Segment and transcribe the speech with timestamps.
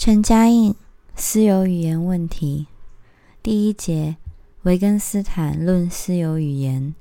[0.00, 0.74] 陈嘉映
[1.14, 2.68] 私有语言问题
[3.42, 4.16] 第一节：
[4.62, 6.94] 维根斯坦论私有语言。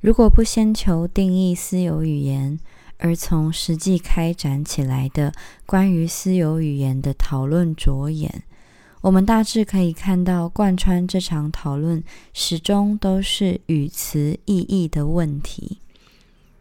[0.00, 2.58] 如果不先求定义私有语言，
[2.98, 5.32] 而从实际开展起来的
[5.66, 8.42] 关于私有语言的讨论着眼，
[9.02, 12.02] 我们大致可以看到，贯穿这场讨论
[12.34, 15.78] 始终都是语词意义的问题。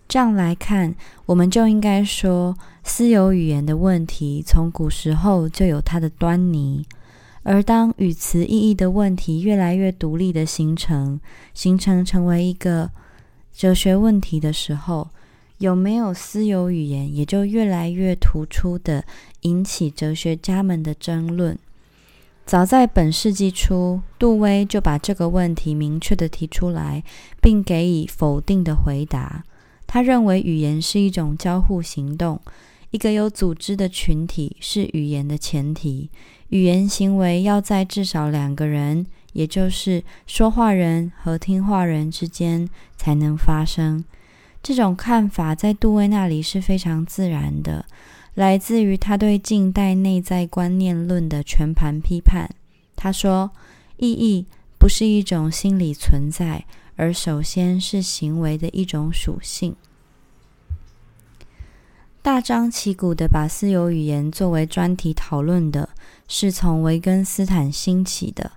[0.07, 0.95] 这样来看，
[1.25, 6.85] 我们就应该说，私有语言的问题从古时候就有它的端倪。
[7.43, 11.19] 而当语词意义的问题越来越独立的形成，
[11.53, 12.89] 形成成为一个
[13.53, 15.09] 哲学问题的时候，
[15.59, 19.03] 有没有私有语言也就越来越突出的
[19.41, 21.57] 引起哲学家们的争论。
[22.47, 27.03] 早在本世纪初，杜威就把这个问题明确的提出来，
[27.41, 29.43] 并给予否定的回答。
[29.87, 32.39] 他认为语言是一种交互行动，
[32.91, 36.09] 一个有组织的群体是语言的前提。
[36.49, 44.03] 语言行为要在至少两个人，也就是说话人和听话人之间才能发生。
[44.61, 47.85] 这种看法在杜威那里是非常自然的。
[48.35, 52.49] 来自于他对近代内在观念论的全盘批判。
[52.95, 53.51] 他说
[53.97, 54.45] ：“意义
[54.77, 56.65] 不是一种心理存在，
[56.95, 59.75] 而首先是行为的一种属性。”
[62.21, 65.89] 大张旗鼓的把私有语言作为专题讨论的，
[66.27, 68.53] 是从维根斯坦兴起的。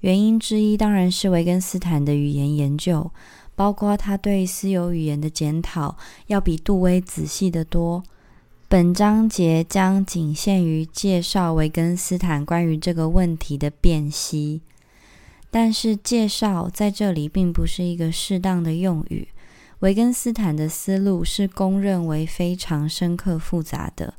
[0.00, 3.10] 原因之一当然是维根斯坦的语言研究，
[3.54, 8.04] 包括他对私有语言的检讨，要比杜威仔细得多。
[8.68, 14.60] 本章节将仅限于介绍维根斯坦关于这个问题的辨析，
[15.58, 19.26] 但是介绍在这里并不是一个适当的用语。
[19.78, 24.12] 维根斯坦的思路是公认为非常深刻复杂的，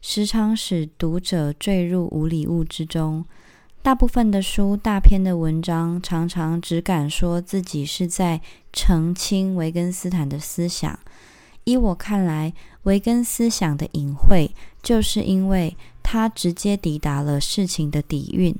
[0.00, 3.24] 时常使读者坠入无里物之中。
[3.82, 8.40] 大部分的书、大篇的文章，常常只敢说自己是在
[8.72, 10.96] 澄清维根斯坦的思想。
[11.64, 12.54] 依我看来，
[12.84, 18.54] 维根思想的隐晦，就是因为他直接抵达了事情的底蕴，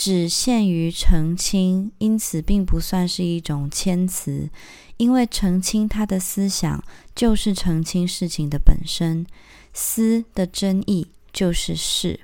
[0.00, 4.48] 只限于澄清，因此并不算是一种谦辞。
[4.96, 6.82] 因为澄清他的思想，
[7.14, 9.26] 就是澄清事情的本身。
[9.74, 12.20] 思的真义就是事。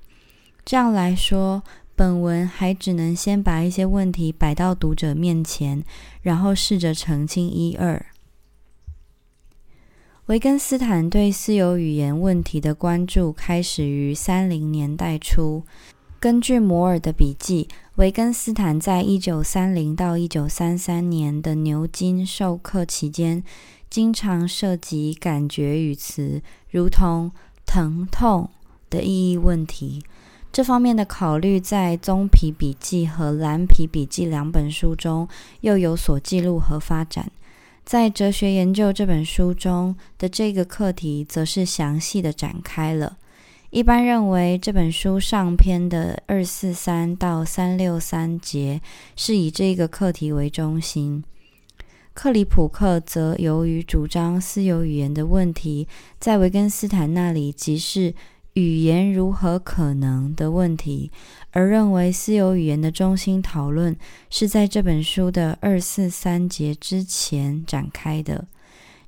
[0.65, 1.63] 这样来说，
[1.95, 5.85] 本文还只能先把一些问题摆到读者面前，
[6.23, 8.07] 然后试着澄清一二。
[10.29, 15.65] 维根斯坦对私有语言问题的关注开始于三零年代初。
[16.19, 23.45] 根据摩尔的笔记，维根斯坦在一九三零到一九三三年的牛津授课期间，
[23.91, 26.41] 经常涉及感觉语词，
[26.71, 27.31] 如同
[27.67, 28.49] 疼痛
[28.89, 30.03] 的意义问题。
[30.51, 35.29] 这方面的考虑在《棕皮笔记》和《蓝皮笔记》两本书中
[35.61, 37.31] 又有所记录和发展。
[37.85, 43.19] 在《哲学研究》这本书中的这个课题，则是详细的展开了。
[43.77, 48.81] 一般认为，这本书上篇的二四三到三六三节
[49.17, 51.23] 是以这个课题为中心。
[52.15, 55.87] 克里普克则由于主张私有语言的问题，
[56.19, 58.15] 在维根斯坦那里即是。
[58.55, 61.11] 语言如何可能的问题，
[61.51, 63.95] 而认为私有语言的中心讨论
[64.31, 68.47] 是在这本书的二四三节之前展开的。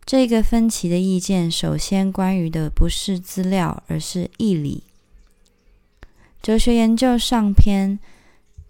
[0.09, 4.83] 这个分歧的意见，首先关于的不是资料，而是义理。
[6.41, 7.99] 哲学研究上篇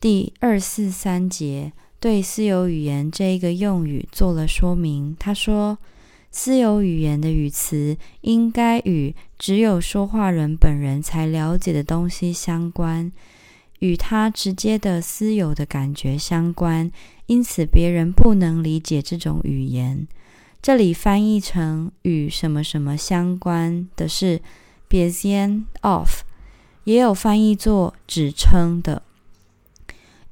[0.00, 5.16] 第二四三节对私有语言这一个用语做了说明。
[5.16, 5.78] 他说。
[6.30, 13.10] 私有语言的语词应该与只有说话人本人才了解的东西相关，
[13.78, 16.92] 与他直接的私有的感觉相关，
[17.26, 20.06] 因此别人不能理解这种语言。
[20.60, 24.40] 这里翻译成与什么什么相关的是
[24.88, 26.22] b e s i n of，
[26.84, 29.02] 也有翻译作指称的。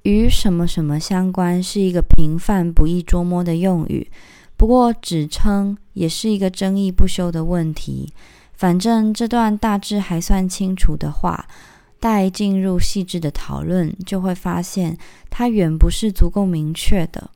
[0.02, 4.08] 与什么什么相关是一个平泛不易捉摸的用语。
[4.56, 8.12] 不过，指称也是一个争议不休的问题。
[8.54, 11.46] 反正这段大致还算清楚的话，
[12.00, 14.96] 待进入细致的讨论，就会发现
[15.28, 17.30] 它远不是足够明确的。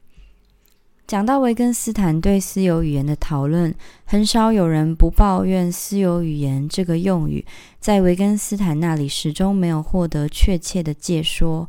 [1.11, 3.75] 讲到维根斯坦对私有语言的讨论，
[4.05, 7.45] 很少有人不抱怨“私有语言”这个用语
[7.81, 11.69] 在维根斯坦那里始终没有获得确切的解说，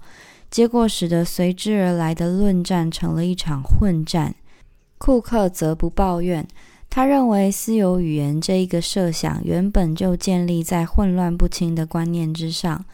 [0.52, 4.36] 结果使得随之而来的论战成了一场混战。
[5.00, 6.48] 库克则不抱怨，
[6.88, 12.86] 他认为私有语言这一个设想原本就建立在混乱不清的观念之上。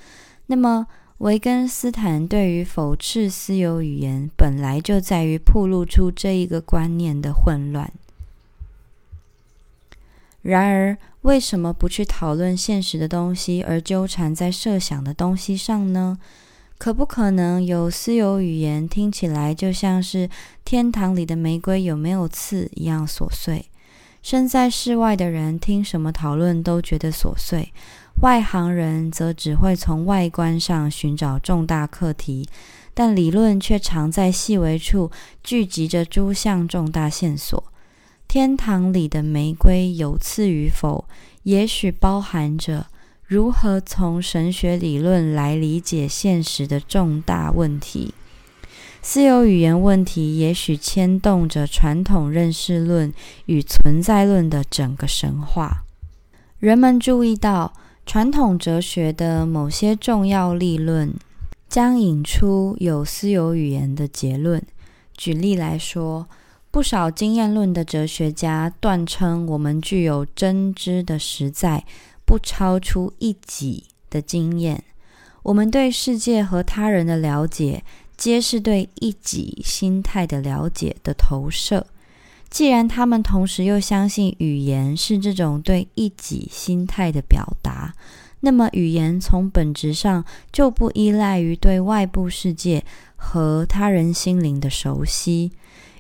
[0.46, 0.88] 那么，
[1.20, 7.92] 维根斯坦对于否斥私有语言，本来就在于暴露出这一个观念的混乱。
[10.44, 16.20] 然而，为什么不去讨论现实的东西，而纠缠在设想的东西上呢？
[16.78, 20.30] 可不可能有私有语言，听起来就像是
[20.64, 23.66] 天堂里的玫瑰有没有刺一样琐碎？
[24.22, 27.74] 身在世外的人听什么讨论都觉得琐碎，
[28.22, 32.50] 外行人则只会从外观上寻找重大课题，
[32.96, 35.12] 但理论却常在细微处
[35.44, 37.64] 聚集着诸项重大线索。
[38.28, 41.06] 天堂里的玫瑰有刺与否，
[41.44, 42.88] 也许包含着。
[43.28, 48.14] 如何从神学理论来理解现实的重大问题？
[49.02, 53.14] 私有语言问题也许牵动着传统认识论
[53.46, 55.84] 与存在论的整个神话。
[56.60, 57.74] 人们注意到，
[58.08, 61.14] 传统哲学的某些重要立论
[61.68, 64.64] 将引出有私有语言的结论。
[65.18, 66.26] 举例来说，
[66.72, 71.84] 不少经验论的哲学家断称，我们具有真知的实在。
[72.26, 74.84] 不超出一己的经验，
[75.44, 77.84] 我们对世界和他人的了解，
[78.18, 81.88] 皆是对一己心态的了解的投射。
[82.58, 87.94] 既然他们同时又相信语言是这种对一己心态的表达，
[88.40, 92.84] 那么语言从本质上就不依赖于对外部世界
[93.16, 95.52] 和他人心灵的熟悉，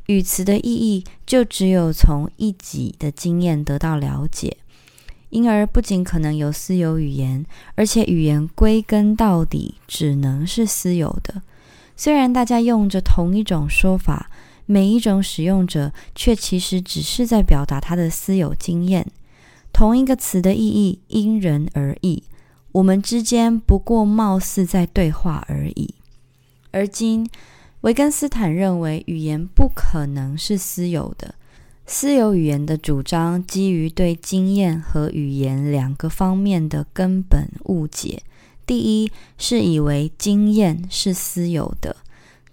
[0.08, 4.58] 语词的意义就只有从一己的经验得到了解。
[5.30, 7.46] 因而，不仅可能有私有语言，
[7.76, 11.44] 而且语言归根到底只能是私有的。
[11.96, 14.32] 虽然大家用着同一种说法，
[14.68, 19.08] 每一种使用者却其实只是在表达他的私有经验。
[19.74, 22.22] 同一个词的意义因人而异，
[22.74, 25.96] 我们之间不过貌似在对话而已。
[26.72, 27.28] 而今，
[27.82, 31.34] 维根斯坦认为语言不可能是私有的。
[31.86, 38.22] 私有语言的主张基于对经验和语言两个方面的根本误解。
[38.66, 41.96] 第一是以为经验是私有的；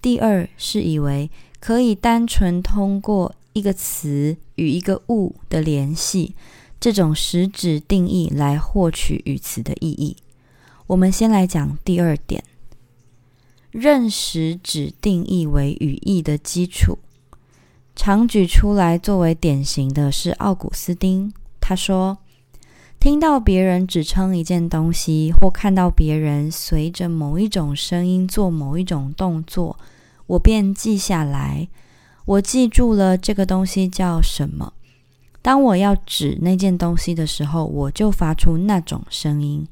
[0.00, 1.28] 第二是以为
[1.64, 6.34] 可以单纯通过一个词与一个物的联系
[6.78, 10.14] 这种实质定义来获取语词的意义。
[10.88, 12.44] 我们先来讲第二点：
[13.70, 16.98] 认识指定义为语义的基础。
[17.96, 21.32] 常举出来作为典型的是奥古斯丁。
[21.62, 22.18] 他说
[23.00, 29.78] ：“听到别人指称一件东西，或看到别人随着某一种声音做某一种动作，
[30.26, 31.68] 我便记下来。
[32.24, 34.72] 我记住了这个东西叫什么。
[35.42, 39.66] 当我要指那件东西的时候，我就发出那种声音。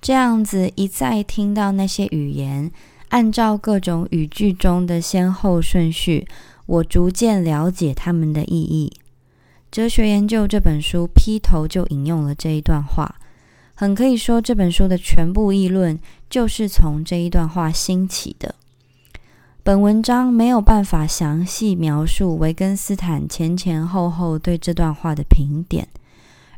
[0.00, 2.70] 这样子一再听到那些语言，
[3.08, 6.26] 按照各种语句中的先后顺序。”
[6.68, 8.92] 我逐渐了解他们的意义。
[9.70, 13.14] 哲学研究这本书劈头就引用了这一段话，
[13.74, 15.98] 很可以说这本书的全部议论
[16.28, 18.54] 就是从这一段话兴起的。
[19.68, 25.86] 本文章没有办法详细描述维根斯坦前前后后对这段话的评点，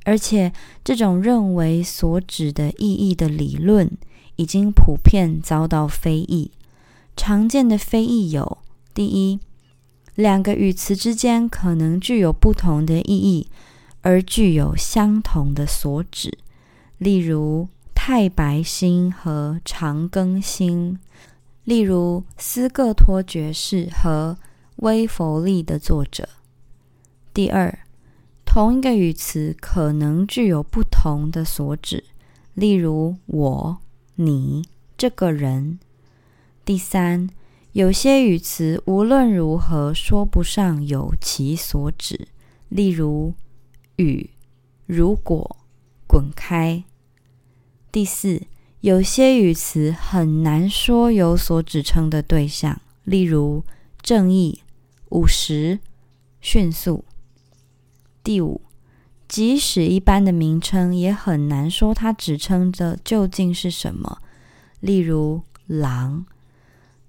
[0.05, 0.53] 而且
[0.85, 3.91] 这种认为所指的意义的理论
[4.37, 6.53] 已经普遍遭到非议。
[7.17, 8.59] 常见的非议有：
[8.95, 9.41] 第一。
[10.15, 13.49] 两个语词之间可能具有不同的意义，
[14.03, 16.39] 而具有相同的所指。
[16.99, 21.01] 例如“太白星”和“长庚星”，
[21.71, 24.37] 例如斯各托爵士和
[24.79, 26.29] 威佛利的作者。
[27.33, 27.87] 第二，
[28.45, 32.03] 同一个语词可能具有不同的所指。
[32.55, 33.79] 例如“我
[34.17, 34.65] ”“你
[34.99, 35.79] ”“这个人”。
[36.67, 37.31] 第三。
[37.71, 42.27] 有些语词无论如何说不上有其所指，
[42.69, 43.35] 例如
[43.95, 44.31] “雨
[44.87, 45.57] ”“如果
[46.09, 46.83] ”“滚开”。
[47.93, 48.43] 第四，
[48.81, 53.63] 有些语词很难说有所指称的对象，例如
[54.01, 54.63] “正义
[55.11, 55.81] ”“五十
[56.41, 57.05] ”“迅速”。
[58.25, 58.63] 第五，
[59.29, 64.17] 即使一般的名称也很难说它指称的究竟是什么，
[64.81, 66.25] 例如“狼”。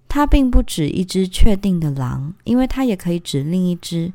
[0.09, 4.11] 它并不指一只确定的狼，因为它也可以指另一只。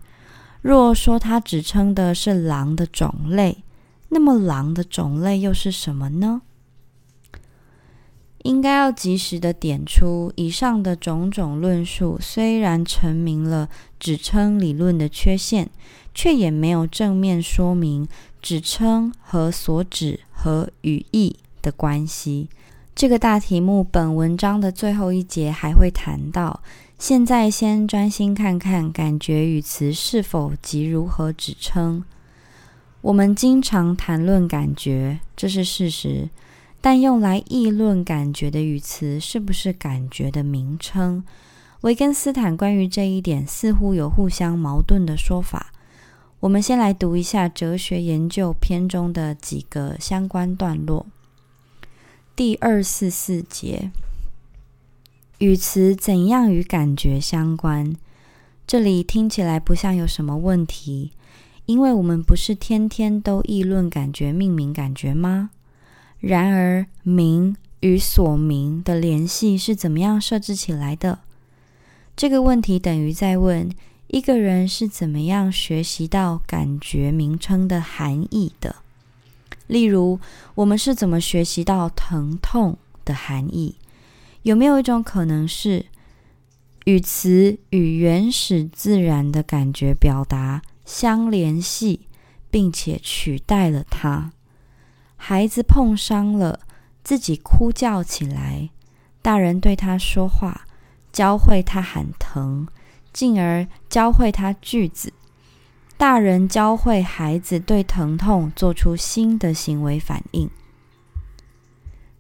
[0.61, 3.65] 若说它指称的是狼的种类，
[4.11, 6.43] 那么狼的种类又是什么呢？
[8.47, 15.69] 应该要及时的点出，以上的种种论述虽然阐明了指称理论的缺陷，
[16.15, 18.07] 却也没有正面说明
[18.41, 22.49] 指称和所指和语义的关系。
[22.95, 26.61] 这个大题目本文章的最后一节还会谈到。
[26.99, 32.03] 现在先专心看看感觉语词是否及如何指称。
[33.03, 36.31] 我们经常谈论感觉，这是事实。
[36.89, 41.25] 但用来议论感觉的语词是不是感觉的名称？
[41.81, 45.73] 维根斯坦关于这一点似乎有互相矛盾的说法。
[46.39, 51.05] 我们先来读一下哲学研究篇中的几个相关段落。
[52.37, 53.91] 第二四四节。
[55.39, 57.97] 语词怎样与感觉相关？
[58.65, 61.11] 这里听起来不像有什么问题，
[61.65, 65.51] 因为我们不是天天都议论感觉、命名感觉吗？
[66.27, 71.21] 然而，名与所名的联系是怎么样设置起来的？
[72.17, 73.71] 这个问题等于在问
[74.09, 78.75] 一个人是怎么样学习到感觉名称的含义的。
[79.69, 80.19] 例如，
[80.57, 83.77] 我们是怎么学习到疼痛的含义？
[84.43, 85.87] 有没有一种可能是，
[86.87, 92.01] 语词与原始自然的感觉表达相联系，
[92.51, 94.33] 并且取代了它？
[95.29, 96.61] 孩子碰伤了，
[97.03, 98.71] 自己哭叫起来，
[99.23, 100.65] 大人对他说话，
[101.13, 102.69] 教会他喊疼，
[103.13, 105.13] 进而教会他句子。
[105.97, 110.49] 大人教会孩子对疼痛做出新的行为反应。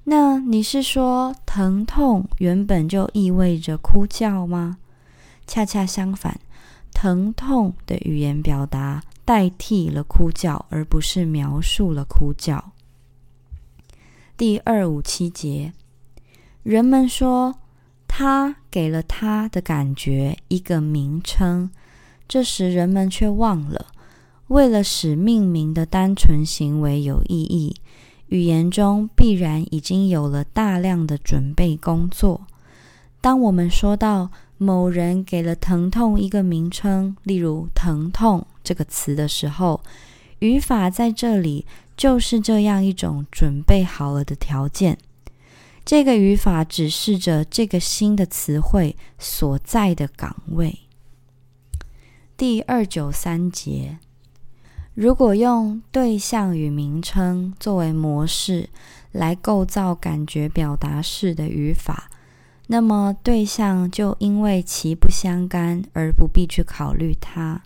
[0.02, 4.78] 那你是说疼痛原本就意味着哭叫吗？
[5.46, 6.40] 恰恰相反，
[6.92, 12.72] 疼痛的语言表达代替了哭叫，而不是描述了哭叫。
[14.38, 15.72] 第二五七节，
[16.62, 17.54] 人们说
[18.06, 21.70] 他给了他的感觉一个名称，
[22.28, 23.86] 这时人们却忘了，
[24.48, 27.76] 为了使命名的单纯行为有意义。
[28.26, 32.46] 语言中必然已经有了大量的准备工作。
[33.22, 39.80] 当我们说到某人给了疼痛一个名称，例如“疼痛”这个词的时候，
[40.40, 41.64] 语法在这里
[41.96, 44.98] 就是这样一种准备好了的条件。
[45.84, 50.80] 这个语法指示着这个新的词汇所在的岗位。
[52.36, 53.98] 第二九三节。
[54.94, 58.70] 如果用对象与名称作为模式
[59.12, 62.10] 来构造感觉表达式的语法，
[62.68, 67.62] 那么对象就因为其不相干而不必去考虑它。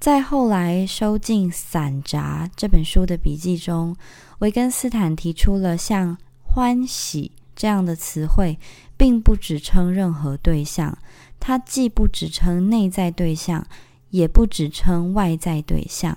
[0.00, 3.96] 在后来收进《散杂》这本书的笔记中，
[4.38, 8.60] 维根斯坦提出了像“欢喜”这样的词汇，
[8.96, 10.96] 并不指称任何对象，
[11.40, 13.66] 它既不指称内在对象，
[14.10, 16.16] 也不指称外在对象。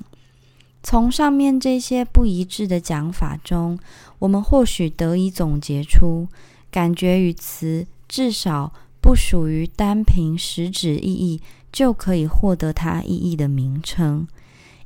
[0.84, 3.80] 从上面这些不一致的讲法中，
[4.20, 6.28] 我们或许得以总结出：
[6.70, 8.72] 感觉与词至少
[9.02, 11.42] 不属于单凭实质意义
[11.72, 14.28] 就可以获得它意义的名称。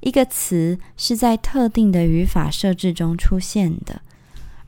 [0.02, 4.02] 一个词是在特定的语法设置中出现的，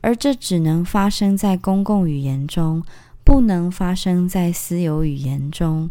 [0.00, 2.82] 而这只能发生在公共语言中，
[3.22, 5.90] 不能发生在私有语言中。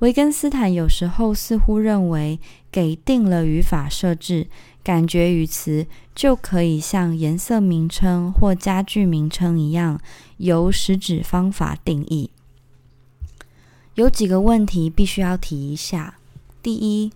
[0.00, 2.38] 维根斯坦有时候似乎认为，
[2.72, 4.46] 给定了语法设置，
[4.82, 10.00] 感觉语词就可以像颜色名称或家具名称一样，
[10.38, 12.30] 由实指方法定义。
[13.94, 16.18] 有几个问题必须要提一下：
[16.62, 17.12] 第一，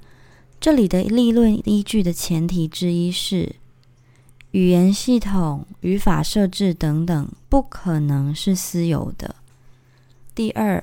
[0.61, 3.57] 这里的立论依据的前提之一是，
[4.51, 9.37] 语言系统、语法设置等等不可能是私有的；
[10.35, 10.83] 第二。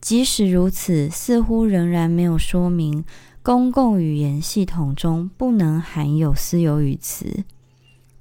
[0.00, 3.02] 即使如此，似乎仍然没有说明
[3.42, 7.42] 公共语言系统中不能含有私有语词。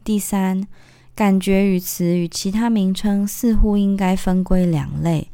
[0.02, 0.66] 第三，
[1.14, 5.28] 感觉语词与其他名称似乎应该分归两类，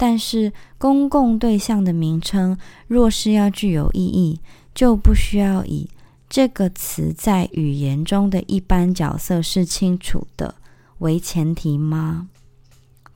[0.00, 4.40] 但是公共对象的名称若是要具有意义，
[4.74, 5.90] 就不需要以
[6.26, 10.54] 这个词在语言中的一般角色是清楚的
[11.00, 12.28] 为前提吗？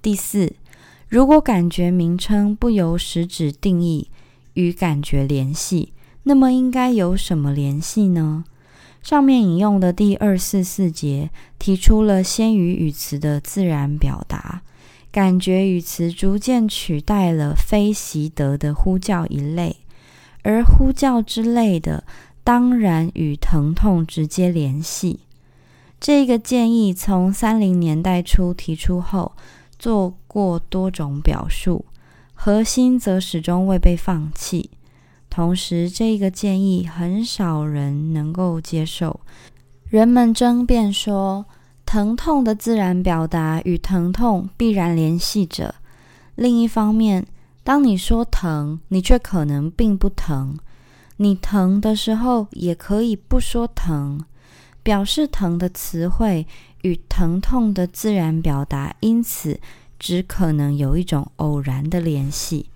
[0.02, 0.52] 第四。
[1.08, 4.10] 如果感觉名称不由实质定义
[4.52, 8.44] 与感觉联系，那么应该有什么联系呢？
[9.02, 14.62] 上面引用的第二四四节提出了先于语词的自然表达，
[15.14, 19.76] 感觉语词逐渐取代了非习得的呼叫一类，
[20.42, 22.02] 而呼叫之类的
[22.42, 25.20] 当然与疼痛直接联系。
[26.00, 29.30] 这个建议从三零年代初提出后。
[29.76, 31.84] 做过多种表述，
[32.32, 34.70] 核心则始终未被放弃。
[35.28, 39.20] 同时，这个建议很少人能够接受。
[39.90, 41.44] 人们争辩说，
[41.86, 45.74] 疼痛的自然表达与疼痛必然联系着。
[46.34, 47.26] 另一方面，
[47.62, 50.58] 当你说疼，你却可能并不疼。
[51.18, 54.24] 你疼的时候，也可以不说疼。
[54.82, 56.46] 表示疼的词汇
[56.82, 59.58] 与疼痛的自然表达，因此
[59.98, 62.68] 只可能有一种偶然的联系。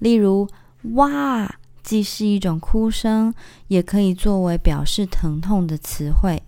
[0.00, 0.48] 例如，
[0.94, 1.54] 哇，
[1.84, 3.32] 既是一种哭声，
[3.68, 6.42] 也可以作为表示疼痛的词汇。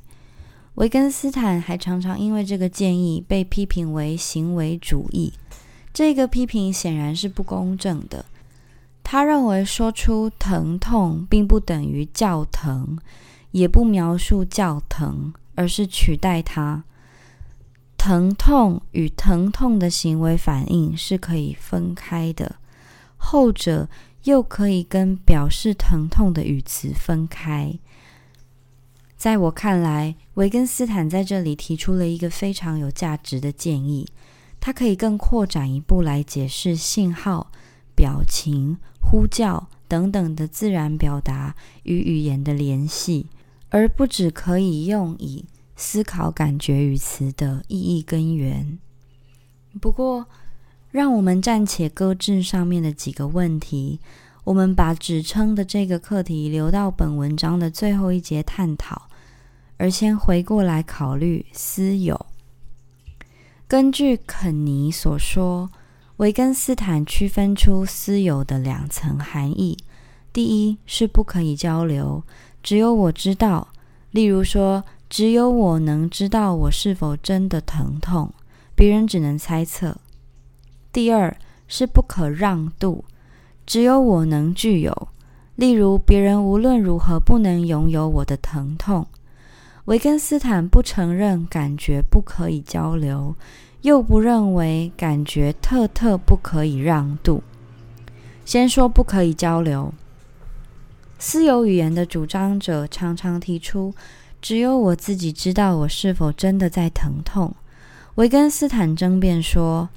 [0.74, 5.32] 维根斯坦还常常因为这个建议被批评为行为主义。
[5.92, 8.24] 这个批评显然是不公正的。
[9.04, 12.98] 他认为说出疼痛并不等于叫疼，
[13.52, 16.82] 也不描述叫疼，而是取代它。
[17.96, 22.56] 疼痛与疼痛的行为反应是可以分开的，
[23.16, 23.88] 后者
[24.24, 27.78] 又可以跟表示疼痛的语词分开。
[29.24, 34.06] 在我看来，维根斯坦在这里提出了一个非常有价值的建议。
[34.60, 37.50] 他可以更扩展一步来解释信号、
[37.94, 43.24] 表情、呼叫等等的自然表达与语言的联系，
[43.70, 48.78] 而不只可以用以思考感觉语词的意义根源。
[49.80, 50.26] 不过，
[50.90, 54.00] 让我们暂且搁置上面的几个问题。
[54.44, 59.08] 我们把指称的这个课题留到本文章的最后一节探讨，
[59.76, 62.26] 而先回过来考虑私有。
[63.66, 65.70] 根据肯尼所说，
[66.18, 69.76] 维根斯坦区分出私有的两层含义：
[70.32, 72.22] 第一是不可以交流，
[72.62, 73.68] 只有我知道，
[74.10, 78.32] 例如说，只有我能知道我是否真的疼痛，
[78.74, 79.96] 别人只能猜测；
[80.92, 83.04] 第二是不可让渡。
[83.66, 85.08] 只有我能具有，
[85.56, 89.06] 例如别人无论如何不能拥有我的疼痛。
[89.86, 93.34] 维根斯坦不承认感觉不可以交流，
[93.82, 97.42] 又不认为感觉特特不可以让渡。
[98.44, 99.92] 先说不可以交流，
[101.18, 103.94] 私有语言的主张者常常提出，
[104.40, 107.54] 只有我自己知道我是否真的在疼痛。
[108.16, 109.88] 维根斯坦争辩说。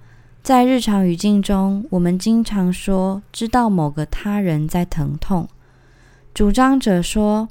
[0.44, 5.46] 在日常语境中，我们经常说知道某个他人在疼痛。
[6.34, 7.50] 主张者说，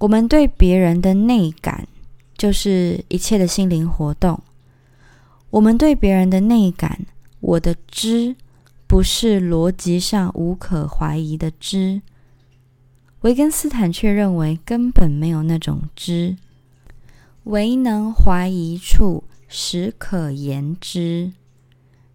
[0.00, 1.86] 我们对别人的内感
[2.36, 4.42] 就是一切的心灵活动。
[5.50, 7.04] 我们对别人的内感，
[7.40, 8.34] 我的知
[8.86, 12.00] 不是逻辑上无可怀疑的知。
[13.20, 16.34] 维根斯坦却认为根本没有那种知，
[17.44, 21.32] 唯能怀疑处，实可言之。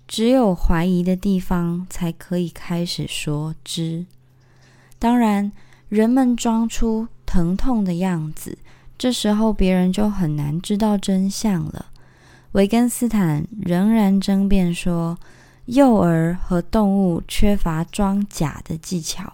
[0.08, 4.08] 只有怀疑的地方，才可以开始说知。
[4.98, 5.52] 当然，
[5.88, 8.58] 人们装出疼痛的样子，
[8.98, 11.88] 这时候别人就很难知道真相了。
[12.54, 15.18] 维根斯坦仍然争辩说，
[15.66, 19.34] 幼儿和动物缺乏装假的技巧。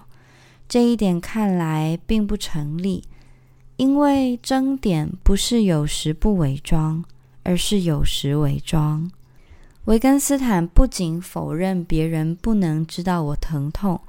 [0.68, 3.04] 这一点看来并不成立，
[3.76, 7.04] 因为争点不是有时不伪装，
[7.44, 9.12] 而是有时伪装。
[9.86, 14.00] 维根斯坦不仅否认别人不能知道我疼痛，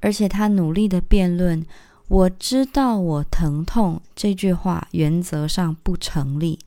[0.00, 1.66] 而且他努力的辩论
[2.08, 6.58] ：“我知道我疼痛。”这句话原则上不成立。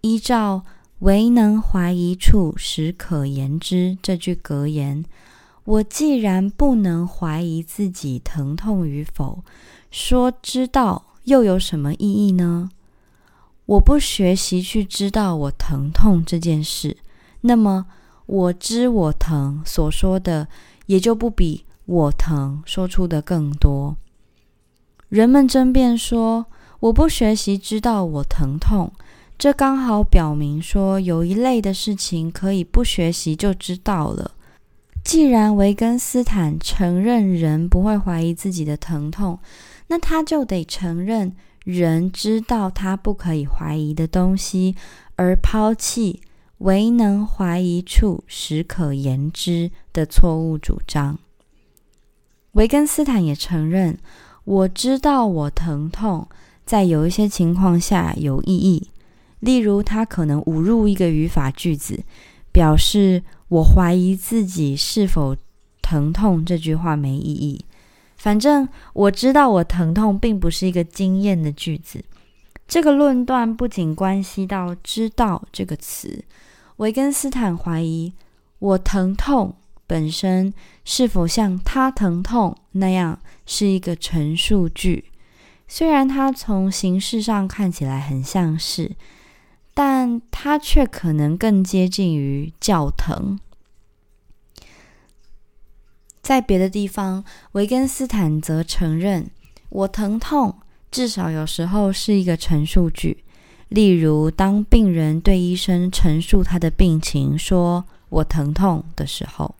[0.00, 0.62] 依照
[1.00, 5.04] “唯能怀疑处，实可言之”这句格言，
[5.64, 9.42] 我既然不能怀疑自己疼痛与否，
[9.90, 12.68] 说知道又有什么意义呢？
[13.66, 16.98] 我不学习去知道我疼痛这件事。
[17.40, 17.86] 那么，
[18.26, 20.48] 我知我疼所说的，
[20.86, 23.96] 也就不比我疼说出的更多。
[25.08, 26.46] 人们争辩说，
[26.80, 28.92] 我不学习知道我疼痛，
[29.38, 34.32] 这刚好表明说，有一类的事情可以不学习就知道了。
[35.04, 39.38] 既然维根斯坦承认人不会怀疑自己的疼痛，
[39.88, 44.74] 那他就得承认人知道他不可以怀疑的东西，
[45.16, 46.20] 而抛弃。
[46.58, 51.18] 唯能怀疑处，实可言之的错误主张。
[52.52, 53.98] 维根斯坦也承认，
[54.44, 56.28] 我知道我疼痛，
[56.64, 58.88] 在有一些情况下有意义。
[59.40, 62.02] 例如，他可能误入一个语法句子，
[62.52, 65.36] 表示我怀疑自己是否
[65.82, 66.44] 疼痛。
[66.44, 67.64] 这句话没意义。
[68.16, 72.02] 反正我知道我疼痛，并不是一个经验的句子。
[72.66, 76.24] 这个论断不仅关系到“知道”这个词。
[76.76, 78.14] 维根斯坦怀疑
[78.58, 79.54] 我疼痛
[79.86, 80.52] 本身
[80.84, 85.10] 是否像他疼痛那样是一个陈述句。
[85.66, 88.94] 虽然它从形式上看起来很像是，
[89.72, 93.38] 但它却可能更接近于叫疼。
[96.22, 99.28] 在别的地方，维根斯坦则承认，
[99.70, 100.58] 我疼痛
[100.90, 103.24] 至少有时候是一个陈述句。
[103.68, 109.54] 例如，当病人对医生陈述他的病情，说“我疼痛”的时候，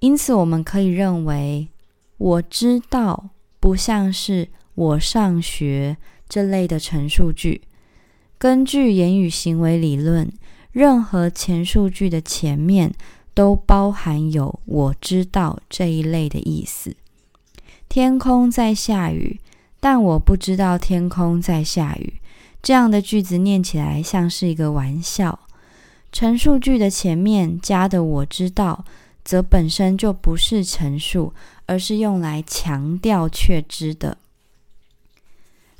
[0.00, 1.68] 因此我们可以认为，
[2.18, 3.30] 我知道
[3.60, 5.96] 不像是我上学
[6.28, 7.62] 这类的陈述句。
[8.38, 10.30] 根据言语行为理论，
[10.72, 12.94] 任何前述句的前面。
[13.36, 16.96] 都包含有“我知道”这一类的意思。
[17.86, 19.38] 天空在下雨，
[19.78, 22.14] 但我不知道天空在下雨。
[22.62, 25.38] 这样的句子念起来像是一个玩笑。
[26.10, 28.86] 陈述句的前面加的“我知道”，
[29.26, 31.34] 则本身就不是陈述，
[31.66, 34.16] 而是用来强调确知的。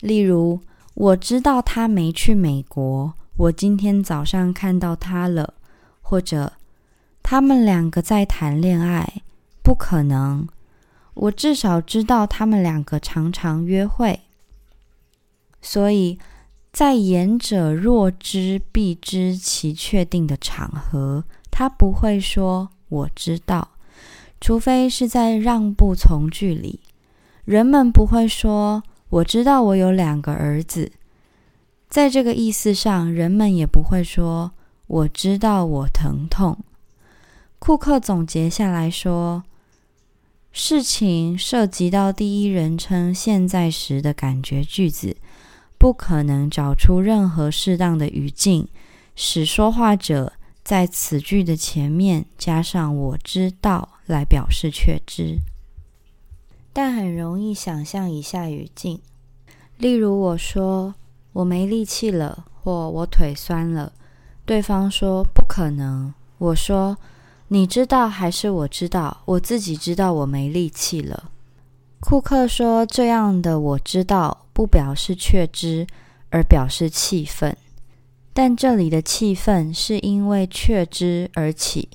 [0.00, 0.60] 例如，
[0.92, 5.54] 我知道他没去美国，我今天早上看到他了，
[6.02, 6.52] 或者。
[7.28, 9.22] 他们两个在谈恋爱，
[9.60, 10.46] 不可能。
[11.14, 14.20] 我至少知道他们两个常常约会。
[15.60, 16.20] 所以
[16.72, 23.68] 在言者若知必知其确定的场合，他不会说“我知道”，
[24.40, 26.80] 除非是在让步从句里。
[27.44, 30.92] 人们不会说“我知道我有两个儿子”。
[31.88, 34.52] 在这个意思上，人们也不会说
[34.88, 36.58] “我知道我疼痛”。
[37.58, 39.44] 库克总结下来说
[40.52, 45.16] ：“事情涉及到第一人称现在时的感觉句子，
[45.78, 48.68] 不可能找出任何适当的语境，
[49.14, 50.32] 使说话者
[50.66, 55.38] 在此句的前面加上‘我知道’来表示确知。
[56.72, 59.00] 但很容易想象以下语境：
[59.78, 60.96] 例如，我说
[61.34, 63.92] ‘我没力气了’或‘我腿酸了’，
[64.44, 66.98] 对方说‘不可能’，我说。”
[67.48, 69.22] 你知道还是我知道？
[69.24, 71.30] 我自己知道我没力气了。
[72.00, 75.86] 库克说：“这样的我知道不表示确知，
[76.30, 77.56] 而表示气愤。
[78.36, 81.88] 但这里的气愤是因为确知而起，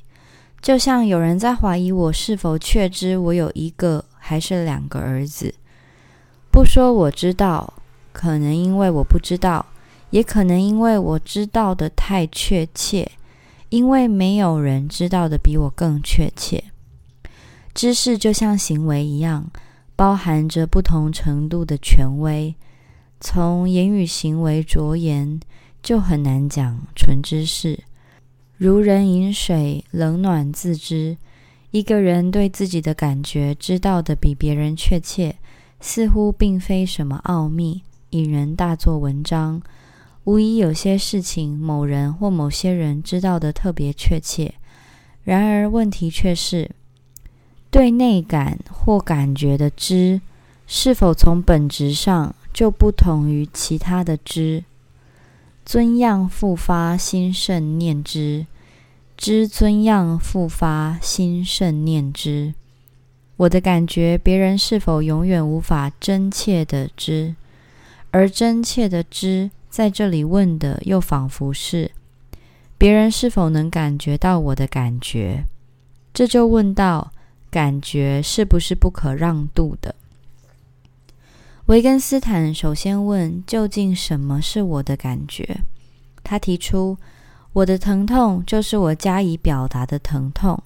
[0.59, 5.53] 就像有人在怀疑我是否确知我有一个还是两个儿子。
[6.51, 7.71] 不说我知道，
[8.11, 9.63] 可能因为我不知道，
[10.09, 13.11] 也可能因为我知道的太确切。”
[13.69, 16.63] 因为没有人知道的比我更确切。
[17.73, 19.51] 知识就像行为一样，
[19.95, 22.55] 包含着不同程度的权威。
[23.19, 25.39] 从言语行为着眼，
[25.81, 27.79] 就很难讲纯知识。
[28.57, 31.17] 如人饮水，冷暖自知。
[31.71, 35.37] 一个人对自己的感觉知道的比别人确切，
[35.79, 39.61] 似乎并非什么奥秘，引人大做文章。
[40.25, 44.53] 无疑有些事情，某人或某些人知道的特别确切。
[45.23, 46.69] 然而，问题却是，
[47.71, 50.21] 对内感或感觉的知，
[50.67, 54.63] 是否从本质上就不同于其他的知？
[55.65, 58.45] 尊样复发，心甚念之；
[59.15, 62.53] 知尊样复发，心甚念之。
[63.37, 67.35] 我的感觉，别人是否永远无法真切的知？
[68.11, 69.49] 而真切的知？
[69.69, 71.89] 在这里问的又仿佛是
[72.77, 75.45] 别人是否能感觉到我的感觉，
[76.13, 77.13] 这就问到
[77.49, 79.95] 感觉是不是不可让渡的？
[81.71, 85.61] 维根斯坦首先问究竟什么是我的感觉？
[86.21, 86.97] 他提出
[87.53, 90.61] 我的疼痛就是我加以表达的疼痛，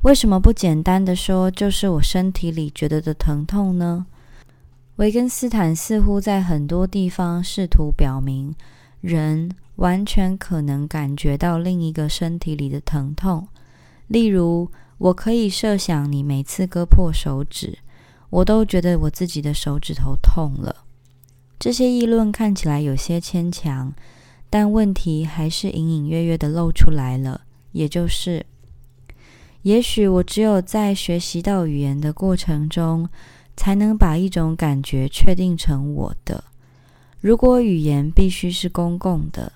[0.00, 4.06] 为什么不简单的说就是我身体里觉得的疼痛呢？
[4.96, 8.54] 维根斯坦似乎在很多地方试图表明，
[9.02, 13.46] 人完全可能感觉到另一个身体里的疼痛。
[14.06, 17.76] 例如，我可以设想你每次割破手指，
[18.30, 20.84] 我都觉得我自己的手指头痛了。
[21.58, 23.92] 这些议论看起来有些牵强，
[24.48, 28.46] 但问题还是隐隐约约的露出来了，也就是，
[29.62, 33.08] 也许我只有在学习到语言的过程中。
[33.58, 36.44] 才能把一种感觉确定成我的。
[37.20, 39.52] 如果语言必须是公共的，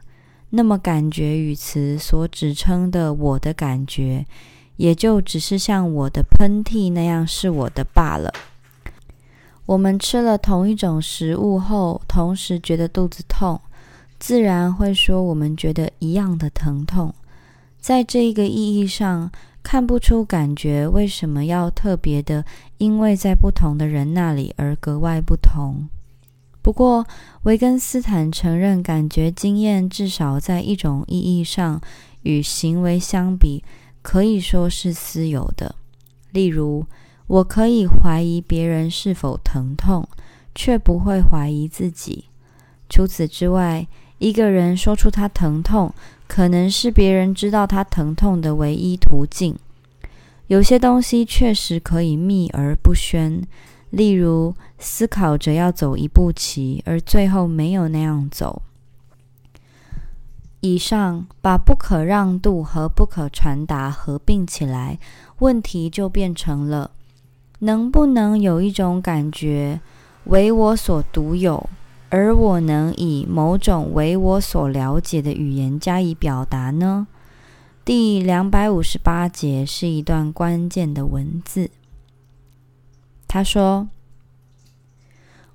[0.50, 4.26] 那么感觉语词所指称的我的感觉，
[4.74, 8.34] 也就只是像我的喷嚏那样是我的罢了。
[9.66, 13.60] 我们吃了同一种食物后，同时觉得肚子痛，
[14.18, 17.14] 自然会说我们觉得一样的疼痛。
[17.80, 19.30] 在这一个意义上。
[19.64, 22.44] 看不出感觉为什么要特别的，
[22.78, 25.88] 因为在不同的人那里而格外不同。
[26.60, 27.06] 不过，
[27.44, 31.80] 维根斯坦承认，感觉经验至少在一种意义上
[32.22, 33.62] 与行为相比，
[34.02, 35.72] 可以说是私有的。
[36.32, 36.84] 例如，
[37.32, 40.06] 我可以怀疑别人是否疼痛，
[40.54, 42.26] 却不会怀疑自己。
[42.90, 43.86] 除此之外，
[44.18, 45.94] 一个人说出他疼痛，
[46.28, 49.56] 可能是别人知道他疼痛的唯一途径。
[50.48, 53.42] 有些东西确实可以秘而不宣。
[53.88, 58.60] 例如，思考着要走一步棋，而最后没有那样走。
[60.60, 64.98] 以上把不可让渡和不可传达合并起来，
[65.38, 66.90] 问题就变成了：
[67.64, 69.80] 能不能有一种感觉
[70.24, 71.70] 为我所独有，
[72.10, 77.06] 而我能以某种为我所了解的语言加以表达呢？
[77.84, 81.70] 第两百五十八节是一段关键的文字。
[83.28, 83.88] 他说：“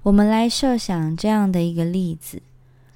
[0.04, 2.41] 我们来设想这样的一个例子：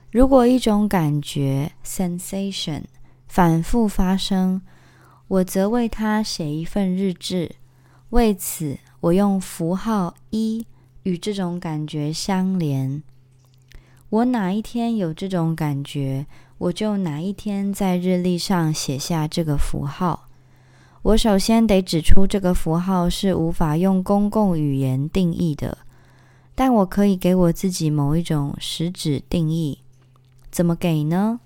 [0.09, 2.83] 如果一种感觉 （sensation）
[3.27, 4.61] 反复发生，
[5.27, 7.55] 我则为它写一份日志。
[8.09, 10.65] 为此，我用符号一
[11.03, 13.03] 与这种感觉相连。
[14.09, 16.25] 我哪一天有这种感觉，
[16.57, 20.27] 我就哪一天在日历上写下这个符号。”
[21.03, 25.79] 我首先得指出，这个符号是无法用公共语言定义的，
[26.53, 29.79] 但我可以给我自己某一种实质定义。
[30.51, 31.39] 怎么给呢？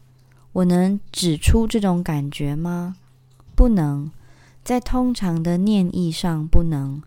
[0.52, 2.98] 我能指出这种感觉吗？
[3.56, 4.12] 不能，
[4.62, 7.02] 在通常的念意上不能。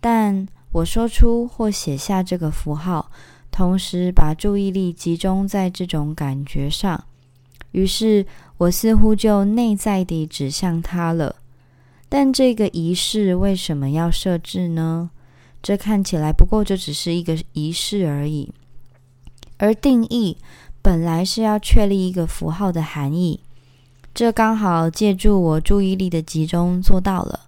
[0.00, 3.10] 但我说出或写下这个符号，
[3.50, 7.04] 同时把注意力集中在这种感觉上，
[7.72, 8.26] 于是
[8.58, 11.36] 我似乎就内在地指向它了。
[12.08, 15.10] 但这个仪式为什么要设置呢？
[15.60, 18.52] 这看起来不过就只是一个仪式而已。
[19.56, 20.36] 而定义
[20.80, 23.40] 本来是要确立一个符号的含义，
[24.14, 27.40] 这刚好借助我注意力的集中做到了。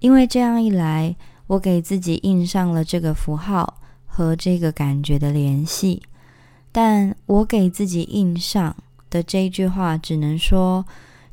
[0.00, 1.16] 因为这样一来，
[1.50, 6.02] 我给自己印上了这个符号和这个感觉的联系。
[6.70, 8.76] 但我给自己印上
[9.10, 10.84] 的这句话，只能说。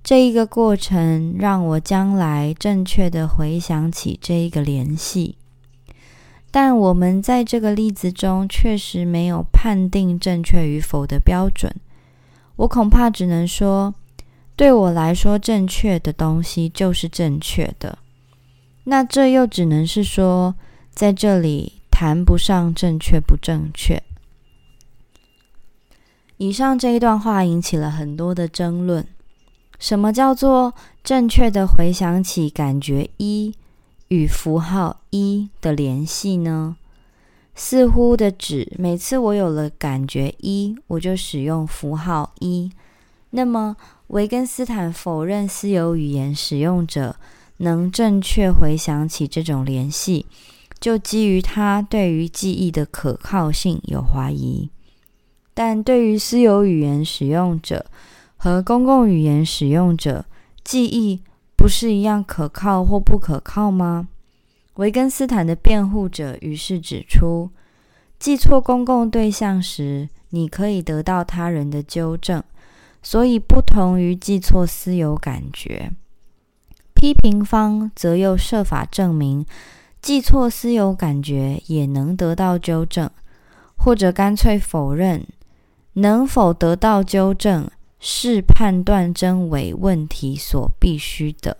[0.03, 5.36] 这一个过程让我将来正确的回想起这一个联系，
[6.49, 11.75] 但我们在这个例子中确实没有判定正确与否的标准。
[12.56, 13.93] 我恐怕只能说，
[14.56, 17.97] 对我来说，正确的东西就是正确的。
[18.89, 20.56] 那这又只能是说，
[20.91, 24.02] 在这里谈不上正确不正确。
[26.38, 29.06] 以上这一段话引起了很多的争论。
[29.78, 30.73] 什么叫做
[31.04, 33.54] 正确的回想起感觉一
[34.08, 36.78] 与符号一的联系呢？
[37.54, 42.71] 似乎的指每次我有了感觉一，我就使用符号一。
[43.32, 43.76] 那么
[44.08, 47.17] 维根斯坦否认私有语言使用者
[47.57, 50.25] 能正确回想起这种联系，
[50.79, 54.69] 就基于他对于记忆的可靠性有怀疑。
[55.53, 57.85] 但对于私有语言使用者，
[58.35, 60.25] 和公共语言使用者
[60.63, 61.23] 记忆
[61.55, 64.07] 不是一样可靠或不可靠吗？
[64.75, 67.49] 维根斯坦的辩护者于是指出，
[68.19, 72.43] 记错公共对象时，你可以得到他人的纠正，
[73.01, 75.91] 所以不同于记错私有感觉。
[76.97, 79.45] 批评方则又设法证明，
[80.01, 83.07] 记错私有感觉也能得到纠正，
[83.77, 85.27] 或者干脆否认
[85.93, 87.69] 能否得到纠正。
[87.99, 91.57] 是判断真伪问题所必须的。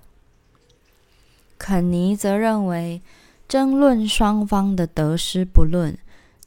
[1.58, 3.02] 肯尼则认为，
[3.47, 5.97] 争论双方的得失不论，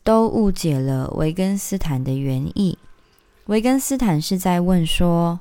[0.05, 2.79] 都误解了维根斯坦的原意。
[3.47, 5.41] 维根斯坦是在问说：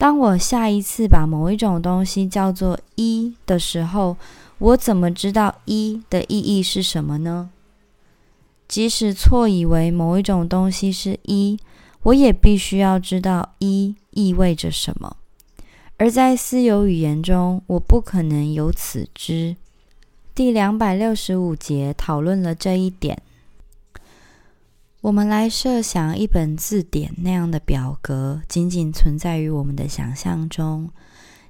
[0.00, 4.16] 当我下一次把某一种东西叫做一的时候，
[4.56, 7.50] 我怎么知道一的意义是什么呢？
[8.66, 11.58] 即使错以为某一种东西是一。
[12.04, 15.18] 我也必须要知道一意味着什么，
[15.98, 19.54] 而在私有语言中，我不可能有此知。
[20.34, 23.20] 第两百六十五节讨论了这一点。
[25.02, 30.90] 我们来设想一本字典那样的表格，仅仅存在于我们的想象中。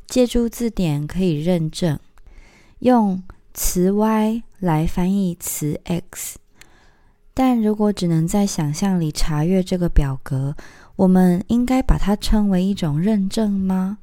[0.06, 1.98] 借助字典可以认证，
[2.78, 3.20] 用
[3.52, 6.38] 词 Y 来翻译词 X。
[7.34, 10.56] 但如果只能在想象里查阅这个表格，
[10.94, 13.98] 我们应该把它称为一种认证吗？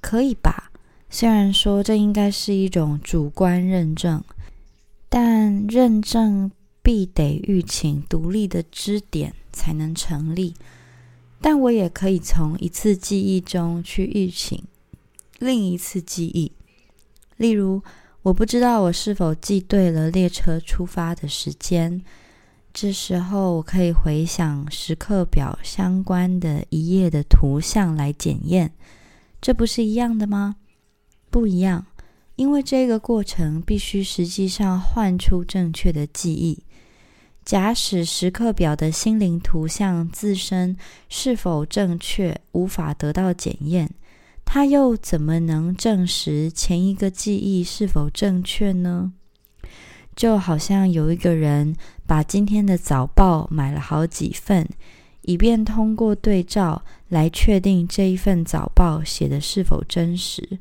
[0.00, 0.72] 可以吧。
[1.08, 4.22] 虽然说这应该是一种主观认证，
[5.08, 6.50] 但认证
[6.92, 10.56] 必得预请独立的支点才能成立，
[11.40, 14.60] 但我也可以从一次记忆中去预请
[15.38, 16.50] 另一次记忆。
[17.36, 17.80] 例如，
[18.22, 22.02] 我不知道我是否记对了列车出发的时间，
[22.74, 28.72] 这时候我可以回想时刻表相关的一页的图像来检验，
[29.40, 30.56] 这不是一样的吗？
[31.30, 31.86] 不一样。
[32.34, 36.64] 因为这个过程必须实际上换出正确的记忆。
[37.44, 40.76] 假使时刻表的心灵图像自身
[41.08, 43.90] 是否正确无法得到检验，
[44.44, 49.12] 它又怎么能证实前一个记忆是否正确呢？
[50.14, 51.74] 就好像有一个人
[52.06, 54.68] 把今天的早报买了好几份，
[55.22, 60.58] 以便通过对照来确定这一份早报写的是否真实。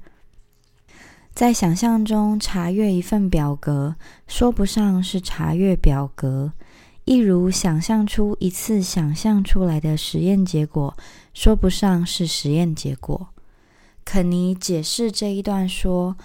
[1.34, 3.96] 在想象中查阅一份表格，
[4.28, 6.52] 说不上是查阅表格；
[7.06, 10.96] 一如想象出一次想象出来的实验结果，
[11.34, 13.30] 说不上是实验结果。
[14.06, 16.16] 肯尼解释这一段说：“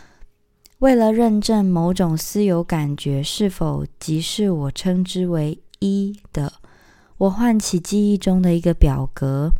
[0.80, 6.52] 为了认证某种私有感觉是否即是我称之为一的，
[7.18, 9.50] 我唤起记忆中的一个表格，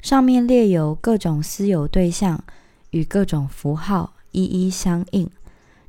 [0.00, 2.42] 上面列有各种私有对象
[2.90, 5.30] 与各种符号。”一一相应，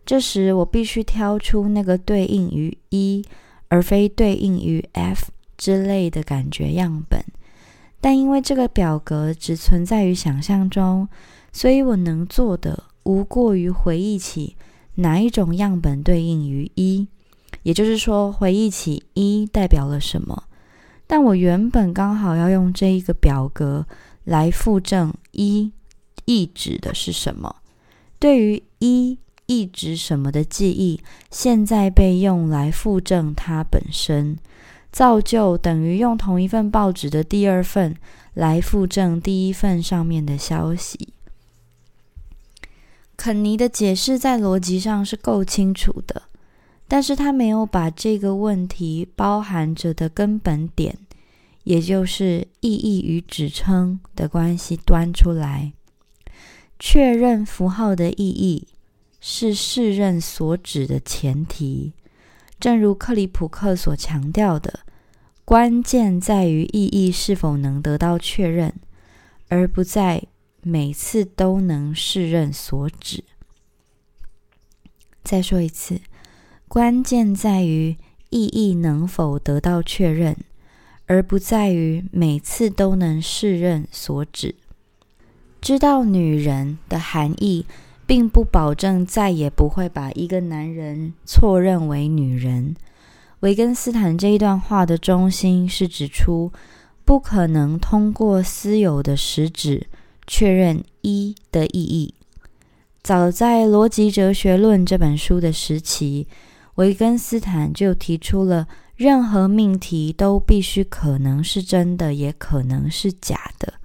[0.06, 3.22] 这时我必须挑出那个对应于一，
[3.70, 7.24] 而非对应于 F 之类的感觉样本。
[8.00, 11.08] 但因为这个表格只存在于想象中，
[11.52, 14.56] 所以我能做的无过于回忆起
[14.96, 17.08] 哪一种样本对应于一，
[17.64, 20.44] 也就是说，回忆起一代表了什么。
[21.08, 23.86] 但我原本刚好要用这一个表格
[24.26, 25.72] 来附证一
[26.26, 27.56] 意指的是什么。
[28.20, 29.18] 对于一
[29.48, 34.38] 意指什么的记忆，现在被用来附证它本身，
[34.92, 37.96] 造就等于用同一份报纸的第二份
[38.34, 41.14] 来附证第一份上面的消息。
[43.16, 46.24] 肯尼的解释在逻辑上是够清楚的，
[46.88, 50.96] 但是他没有把这个问题包含着的根本点，
[51.64, 55.74] 也就是意义与指称的关系端出来。
[56.78, 58.68] 确认符号的意义
[59.20, 61.94] 是适任所指的前提。
[62.60, 64.80] 正如克里普克所强调的，
[65.46, 68.74] 关键在于意义是否能得到确认，
[69.48, 70.24] 而不在
[70.62, 73.24] 每次都能适任所指。
[75.24, 76.02] 再说一次，
[76.68, 77.96] 关键在于
[78.30, 80.38] 意义能否得到确认，
[81.06, 84.56] 而不在于每次都能适任所指。
[85.62, 87.66] 知道女人的含义，
[88.08, 92.76] 并不保证再也不会把一个男人错认为女人。
[93.42, 96.52] 维根斯坦这一段话的中心是指出，
[97.06, 99.86] 不可能通过私有的实质
[100.26, 102.16] 确认一的意义。
[103.04, 106.28] 早在《逻辑哲学论》这本书的时期，
[106.76, 113.76] 维根斯坦就提出了任何命题都必须可能是真的，也可能是假的。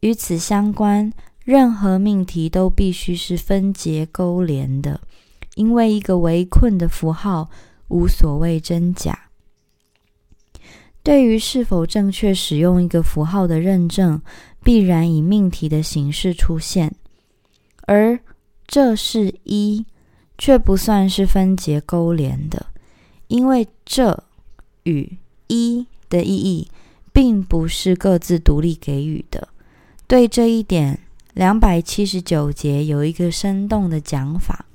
[0.00, 1.12] 与此相关，
[1.44, 5.00] 任何命题都必须是分结勾连的，
[5.56, 7.50] 因为一个围困的符号
[7.88, 9.30] 无所谓真假。
[11.02, 14.22] 对于是否正确使用一个符号的认证，
[14.62, 16.94] 必然以命题的形式出现，
[17.86, 18.20] 而
[18.68, 19.84] 这是一，
[20.38, 22.66] 却不算是分结勾连的，
[23.26, 24.22] 因为这
[24.84, 26.70] 与一的意义
[27.12, 29.48] 并不是各自独立给予的。
[30.06, 31.00] 对这一点，
[31.34, 34.66] 两百七十九节有一个生动的讲法。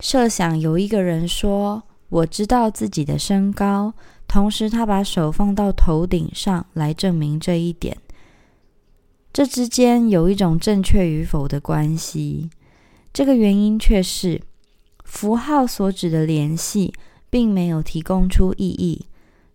[0.00, 3.94] 设想有一个人说：“我知道自己的身高。”
[4.28, 7.96] 同时，他把手放到头顶上来证明这一点。
[9.32, 12.50] 这之间有一种正确与否的关系。
[13.12, 14.40] 这个原因却是
[15.04, 16.92] 符号所指的联系
[17.30, 19.06] 并没有提供出意义，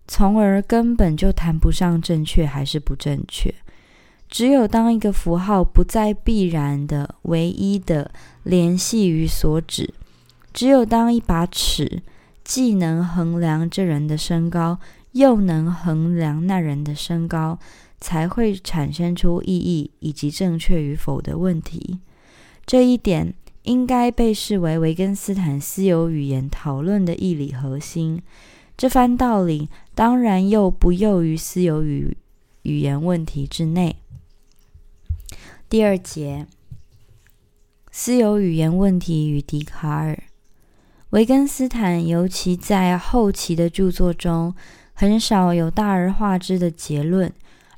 [0.08, 3.54] 从而根本就谈不上正确还是不正确。
[4.30, 8.12] 只有当一个符号不再必然的唯一的
[8.44, 9.94] 联系于所指，
[10.54, 12.04] 只有当一把尺
[12.44, 14.80] 既能衡量这人的身高，
[15.14, 17.58] 又能衡量那人的身高，
[18.00, 22.00] 才会产生出意义以及正确与否的问题。
[22.66, 28.22] 这一点应该被视为维根斯坦私有语言讨论的义理核心。
[28.76, 32.16] 这番道理当然又不囿于私有语
[32.64, 33.96] 语言问题之内。
[35.70, 36.48] 第二节，
[37.92, 40.18] 私有语言问题与笛卡尔。
[41.10, 44.56] 维根斯坦尤其在后期的著作中，
[44.94, 47.30] 很少有大而化之的结论，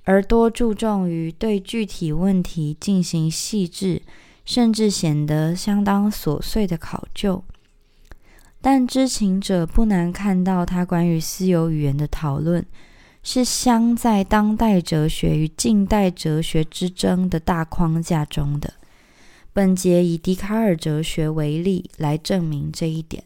[0.04, 4.04] 而多注重于对具体问题进行细致，
[4.46, 7.44] 甚至显得相当琐碎的考究。
[8.62, 12.64] 但知情者不难看到，他关于私有语言的讨论
[13.32, 18.74] 是镶在当代哲学与近代哲学之争的大框架中的。
[19.54, 23.24] 本节以笛卡尔哲学为例来证明这一点。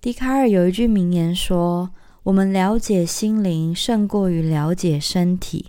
[0.00, 1.90] 笛卡尔有一句名言说
[2.24, 5.66] ：“我们了解心灵胜过于了解身体。”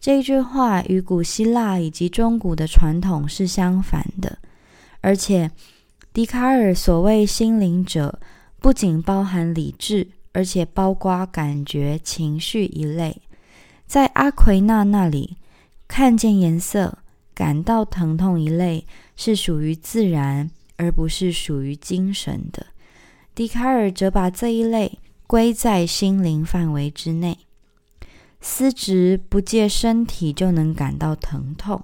[0.00, 4.38] 这句话与古希腊以及中古的传统是相反的。
[5.00, 5.50] 而且，
[6.12, 8.20] 笛卡尔所谓心灵者，
[8.60, 13.22] 不仅包含理智，而且包括感觉、情绪一类。
[13.86, 15.36] 在阿奎那那里，
[15.88, 16.98] 看见颜色。
[17.32, 22.66] 感到疼痛一类是属于自然，而不是属于精神的。
[23.34, 27.38] 笛卡尔则把这一类归在心灵范围之内。
[28.42, 31.82] 思值不借身体就能感到疼痛，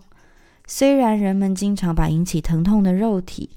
[0.66, 3.48] 虽然人们经常把引起疼痛的肉体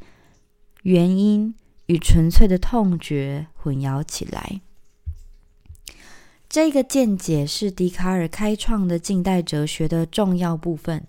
[0.83, 1.53] 原因
[1.87, 4.61] 与纯粹的痛觉混淆起来。
[6.49, 11.05] 这个见解是笛卡尔开创的近代哲学的重要部分。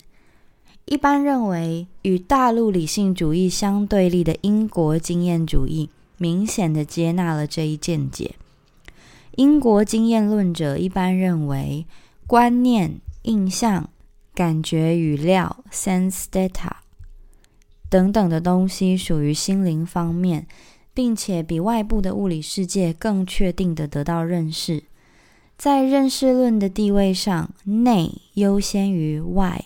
[0.85, 5.89] 一般认为，与大陆理性主义相对立的英国经验主义，
[6.19, 8.35] 明显的接纳了这一见解。
[9.37, 11.87] 英国经验论者一般认为，
[12.27, 13.89] 观念、印象、
[14.35, 16.69] 感觉、语料 （sense data）
[17.89, 20.45] 等等的东西属于心灵方面，
[20.93, 24.83] 并且比外部的物理世界更确定的得到认识。
[25.61, 29.63] 在认识论的地位上，内优先于外。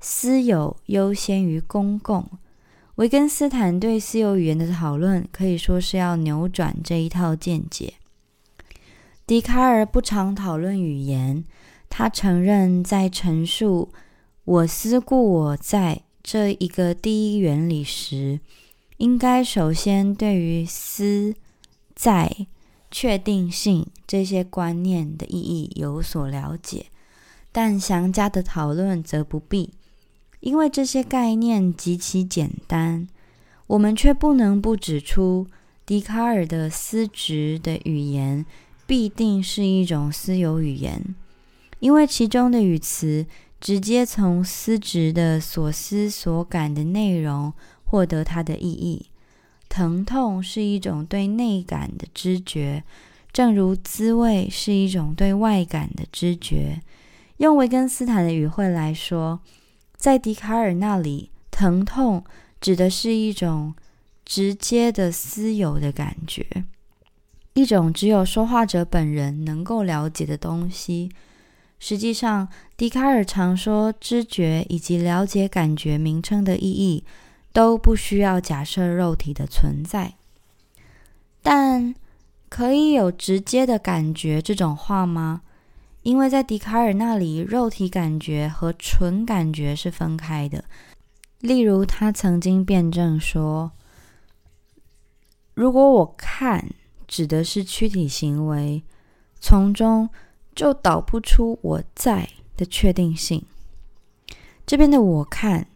[0.00, 2.28] 私有优先于公共。
[2.96, 7.94] 维根斯坦对私有语言的讨论可以说是要扭转这一套见解。
[9.28, 11.44] 笛卡尔不常讨论语言，
[11.88, 13.92] 他承认在陈述
[14.44, 18.40] “我思故我在”这一个第一原理时，
[18.96, 21.36] 应该首先对于“思
[21.94, 22.48] ”“在
[22.90, 26.86] ”“确定性”这些观念的意义有所了解，
[27.52, 29.70] 但详加的讨论则不必。
[30.40, 33.08] 因为这些概念极其简单，
[33.66, 35.46] 我们却不能不指出，
[35.84, 38.46] 笛卡尔的思值的语言
[38.86, 41.14] 必定是一种私有语言，
[41.80, 43.26] 因为其中的语词
[43.60, 47.52] 直接从思值的所思所感的内容
[47.84, 49.06] 获得它的意义。
[49.68, 52.82] 疼痛是一种对内感的知觉，
[53.32, 56.80] 正如滋味是一种对外感的知觉。
[57.38, 59.40] 用维根斯坦的语汇来说。
[59.96, 62.22] 在笛卡尔那里，疼痛
[62.60, 63.74] 指的是一种
[64.24, 66.46] 直接的私有的感觉，
[67.54, 71.10] 一种只有说话者本人能够了解的东西。
[71.80, 72.46] 实际上，
[72.76, 77.02] 笛卡尔常说，知觉以及了解感觉名称的意义
[77.52, 80.14] 都不需要假设肉体的存在。
[81.42, 81.94] 但
[82.48, 85.42] 可以有直接的感觉这种话吗？
[86.02, 90.64] 因为在笛卡尔那里，肉体感觉和纯感觉是分开的。
[91.40, 93.72] 例如，他曾经辩证说
[95.54, 96.70] ：“如果我看
[97.06, 98.82] 指的是躯体行为，
[99.38, 100.08] 从中
[100.54, 103.44] 就导不出我在的确定性。
[104.66, 105.68] 这边的我看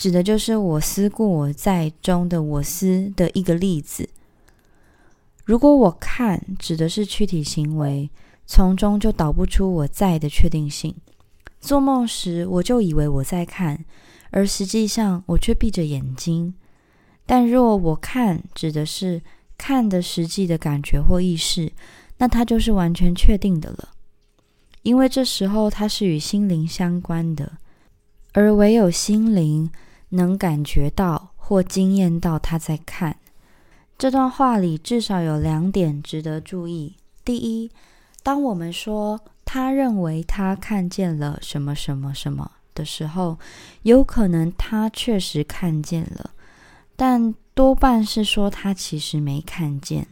[0.00, 4.08] 指的就是我思故我在中的我思的一个例子。
[5.44, 8.08] 如果我看指的是躯体行为。”
[8.52, 10.92] 从中就导不出我在的确定性。
[11.60, 13.84] 做梦时，我就以为我在看，
[14.30, 16.52] 而实际上我却闭着眼睛。
[17.24, 19.22] 但若我看指的是
[19.56, 21.70] 看的实际的感觉或意识，
[22.18, 23.90] 那它就是完全确定的了，
[24.82, 27.52] 因为这时候它是与心灵相关的，
[28.32, 29.70] 而唯有心灵
[30.10, 33.16] 能感觉到或惊艳到他在看。
[33.98, 36.94] 这段话里至少有两点值得注意：
[37.24, 37.70] 第一，
[38.22, 43.38] 当我们说他认为他看见了什么什么什么的时候，
[43.82, 46.30] 有可能他确实看见了，
[46.96, 50.06] 但多半是说他其实没看见。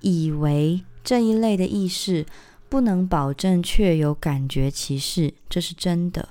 [0.00, 2.26] 以为这一类的意识
[2.68, 6.28] 不能保证确有感觉其事，这是真的。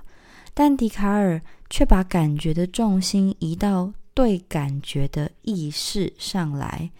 [0.59, 6.91] 但笛卡尔却把感觉的重心移到对感觉的意识上来。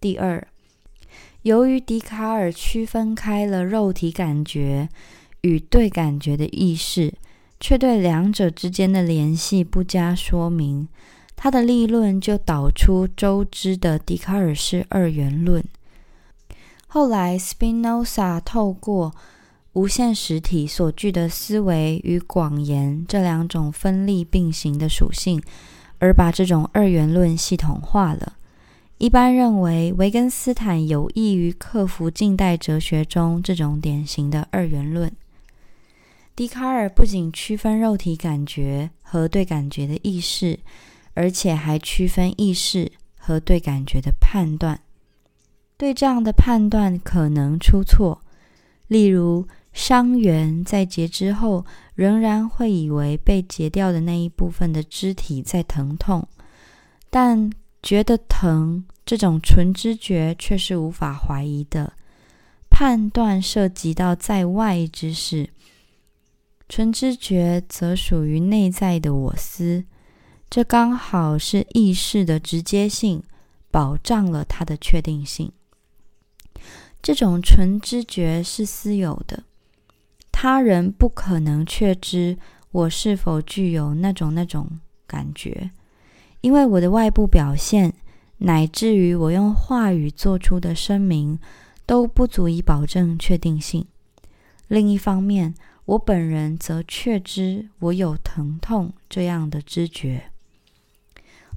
[0.00, 0.44] 第二。
[1.42, 4.88] 由于笛卡尔区分开了肉体感觉
[5.42, 7.14] 与对感觉的意识，
[7.60, 10.88] 却对两者之间的联系不加说明，
[11.36, 15.62] 他的立论就导出周知的笛卡尔式二元论。
[16.88, 19.14] 后来，Spinoza 透过
[19.72, 25.40] 无限实体所具的思维与广言这两种分立并行的属性，
[25.98, 28.36] 而把这种二元论系统化了。
[28.98, 35.10] 一般认为，维根斯坦有益于克服近代哲学中这种典型的二元论。
[36.34, 40.58] 笛卡尔不仅区分肉体感觉和对感觉的意识，
[41.14, 44.80] 而且还区分意识和对感觉的判断。
[45.76, 48.22] 对这样的判断可能出错，
[48.88, 51.64] 例如伤员在截肢后
[51.94, 56.26] 仍然会以为被截掉的那一部分的肢体在疼痛，
[57.08, 57.50] 但
[57.82, 61.92] 觉得疼这种纯知觉却是无法怀疑的。
[62.68, 65.50] 判断涉及到在外之事，
[66.68, 69.84] 纯知觉则属于内在的我思，
[70.48, 73.22] 这刚好是意识的直接性，
[73.70, 75.52] 保障了它的确定性。
[77.02, 79.42] 这种纯知觉是私有的，
[80.42, 82.38] 他人不可能确知
[82.70, 85.70] 我是否具有那种那种感觉，
[86.40, 87.92] 因为我的外部表现，
[88.38, 91.38] 乃至于我用话语做出的声明，
[91.84, 93.84] 都不足以保证确定性。
[94.66, 100.30] 另一方面，我本人则确知我有疼痛这样的知觉。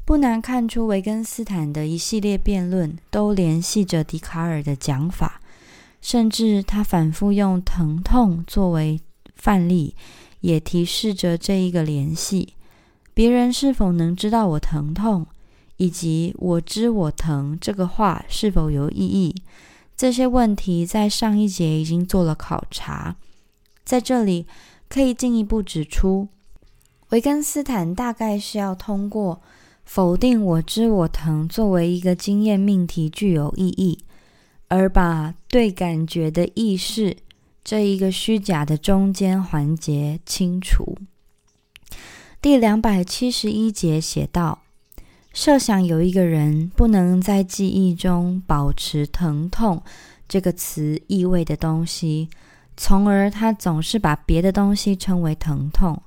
[0.03, 5.39] 不难看出，维根斯坦的一系列辩论都联系着笛卡尔的讲法，
[6.03, 8.99] 甚至他反复用疼痛作为
[9.35, 9.95] 范例，
[10.41, 12.55] 也提示着这一个联系。
[13.13, 15.25] 别人是否能知道我疼痛，
[15.77, 19.33] 以及我知我疼这个话是否有意义？
[19.95, 23.15] 这些问题在上一节已经做了考察，
[23.85, 24.45] 在这里
[24.89, 26.27] 可以进一步指出，
[27.11, 29.41] 维根斯坦大概是要通过。
[29.85, 33.99] 否定我知我疼作为一个经验命题具有意义，
[34.73, 37.17] 而把对感觉的意识
[37.63, 40.97] 这一个虚假的中间环节清除。
[42.41, 44.63] 第两百七十一节写道：
[45.31, 49.83] 设想有一个人不能在记忆中保持“疼痛”
[50.27, 52.29] 这个词意味的东西，
[52.75, 56.01] 从而他总是把别的东西称为疼痛。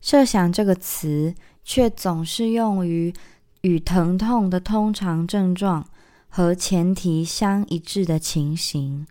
[0.00, 1.34] 设想这个词。
[1.70, 3.12] 却总是用于
[3.60, 5.86] 与疼痛的通常症状
[6.28, 9.06] 和前提相一致的情形，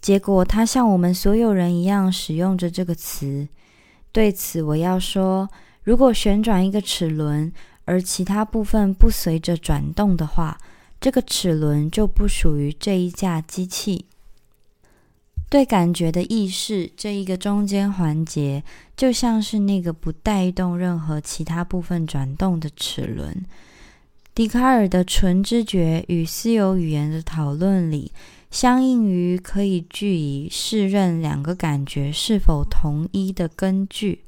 [0.00, 3.48] 结果他像我们所有人一样使用着这个词。
[4.12, 5.48] 对此，我要说：
[5.82, 7.52] 如果旋转一个齿轮，
[7.84, 10.58] 而其他部分不随着转动的话，
[11.00, 14.06] 这个齿轮就不属于这一架机器。
[15.48, 18.62] 对感觉的意识这一个中间环节，
[18.96, 23.44] 就像是那个不带动任何其他部分转动的齿轮。
[24.32, 28.12] 笛卡尔的纯知觉与私有语言的讨论里，
[28.50, 34.22] 相应于可以据以试认两个感觉是否同一的根据。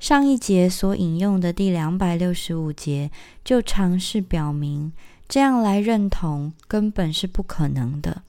[0.00, 3.10] 上一节所引用的第两百六十五节，
[3.44, 4.92] 就尝试表明，
[5.28, 8.22] 这样来认同根本是不可能的。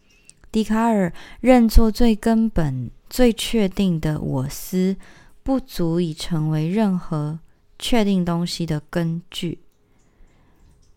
[0.52, 4.98] 笛卡尔认作最根本、最确定的我思，
[5.44, 7.40] 不足以成为任何
[7.80, 9.61] 确定东西的根据。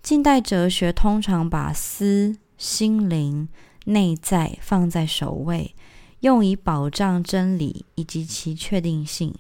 [0.05, 3.49] 近代哲学通常把思、心灵、
[3.87, 5.75] 内在放在首位，
[6.21, 9.35] 用以保障真理以及其确定性。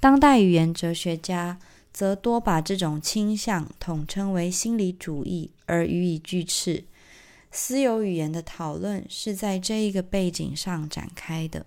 [0.00, 1.60] 当代语言哲学家
[1.92, 6.82] 则多把这种倾向统称为心理主义，而予以拒斥。
[7.52, 11.64] 私有语言的讨论是在这一个背景上展开的。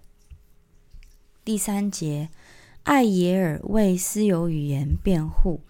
[1.46, 2.28] 第三节，
[2.84, 5.62] 艾耶尔为私有语言辩护。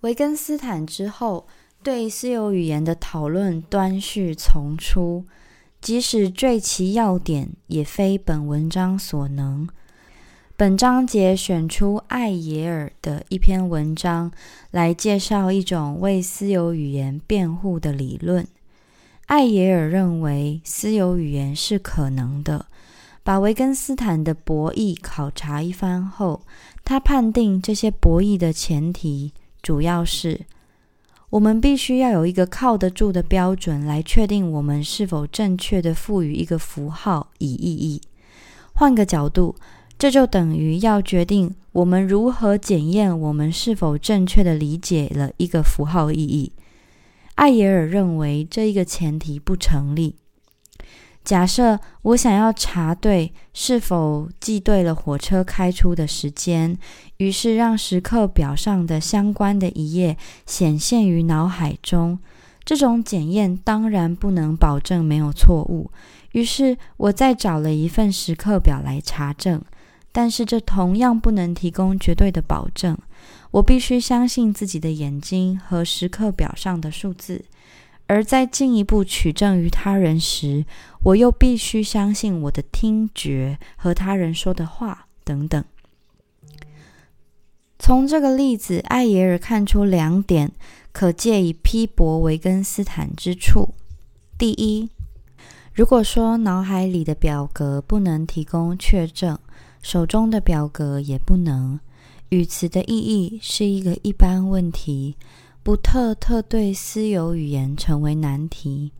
[0.00, 1.46] 维根斯坦之后
[1.82, 5.24] 对私有语言的讨论端绪丛出，
[5.80, 9.68] 即使缀其要点，也非本文章所能。
[10.56, 14.30] 本章节选出艾耶尔的一篇文章
[14.70, 18.46] 来介绍一种为私有语言辩护的理论。
[19.26, 22.66] 艾耶尔认为私有语言是可能的。
[23.22, 26.42] 把维根斯坦的博弈考察一番后，
[26.84, 29.32] 他判定这些博弈的前提
[29.62, 30.40] 主要是：
[31.30, 38.00] 我们必须要有一个靠得住的标准来确定我们是否正确的赋予一个符号以意义。
[38.72, 39.56] 换个角度。
[40.00, 46.52] 这就等于要决定我们如何检验我们是否正确的理解了一个符号意义。
[47.34, 50.16] 艾耶尔认为这一个前提不成立。
[51.30, 56.76] 假设我想要查对是否记对了火车开出的时间，
[57.18, 62.18] 于是让时刻表上的相关的一页显现于脑海中。
[62.64, 65.92] 这种检验当然不能保证没有错误，
[66.32, 69.62] 于是我再找了一份时刻表来查证。
[70.10, 72.98] 但是这同样不能提供绝对的保证。
[73.52, 77.44] 我必须相信自己的眼睛和时刻表上的数字。
[78.10, 80.64] 而在进一步取证于他人时，
[81.04, 85.64] 我又必须相信我的听觉和他人说的话等等。
[87.78, 90.50] 从这个例子，艾耶尔看出两点
[90.90, 93.74] 可借以批驳维根斯坦之处：
[94.36, 94.88] 第一，
[95.72, 99.38] 如果说脑海里的表格不能提供确证，
[99.80, 101.78] 手中的表格也不能。
[102.30, 105.14] 语词的意义是一个一般问题。
[105.70, 108.90] 不特特对私有语言成为难题。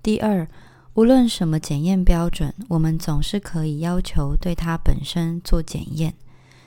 [0.00, 0.46] 第二，
[0.94, 6.14] 无论什么检验标准，我们总是可以要求对它本身做检验。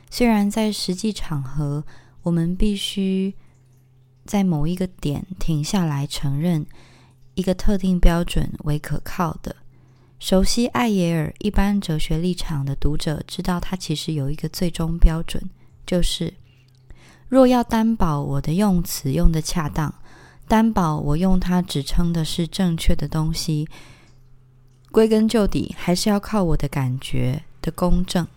[0.10, 1.86] 虽然在实际场合，
[2.24, 3.34] 我们必须
[4.26, 6.66] 在某一个点停下来承认
[7.36, 9.56] 一个特定标准为可靠的。
[10.20, 15.42] 熟悉艾耶尔一般哲学立场的读者知道，他其实有一个最终标准，
[15.86, 16.34] 就是。
[17.32, 19.94] 若要担保我的用词用的恰当，
[20.50, 23.70] 担保我用它指称的是正确的东西，
[24.92, 28.28] 归根究底还是要靠我的感觉的公正。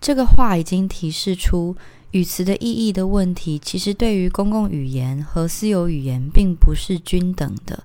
[0.00, 1.74] 这个话已经提示出
[2.12, 7.82] 语词的意义的问题，其实对于公共语言和私有语言并不是均等的。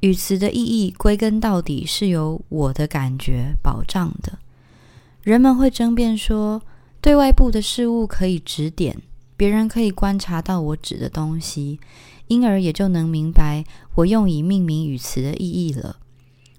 [0.00, 4.38] 语词的意义归根到底是由我的感觉保障的。
[5.22, 6.60] 人们会争辩说。
[7.04, 8.96] 对外部的事物可以指点，
[9.36, 11.78] 别人可以观察到我指的东西，
[12.28, 13.62] 因而也就能明白
[13.96, 15.96] 我用以命名语词的意义了。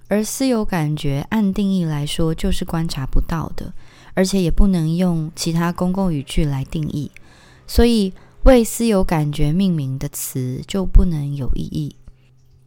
[0.07, 3.73] 而私有感觉按定义来说就是观察不到的，
[4.13, 7.09] 而且也不能用其他公共语句来定义，
[7.65, 11.95] 所以为私有感觉命名的词就不能有意义。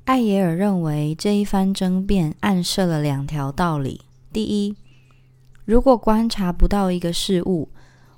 [0.07, 4.01] 艾耶尔认为这一番争辩暗设了两条道理：
[4.33, 4.75] 第一，
[5.69, 7.69] 如果观察不到一个事物，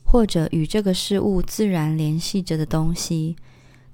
[0.04, 3.34] 或者与这个事物自然联系着的东西，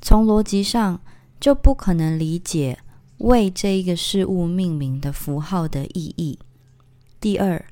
[0.02, 1.00] 从逻辑上
[1.40, 2.78] 就不可能理解
[3.16, 6.38] 为这一个事物命名的符号的意义。
[7.18, 7.64] 第二，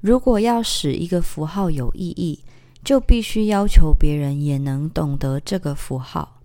[0.00, 2.40] 如果要使一个符号有意义，
[2.82, 6.40] 就必须要求别人也能懂得这个符号。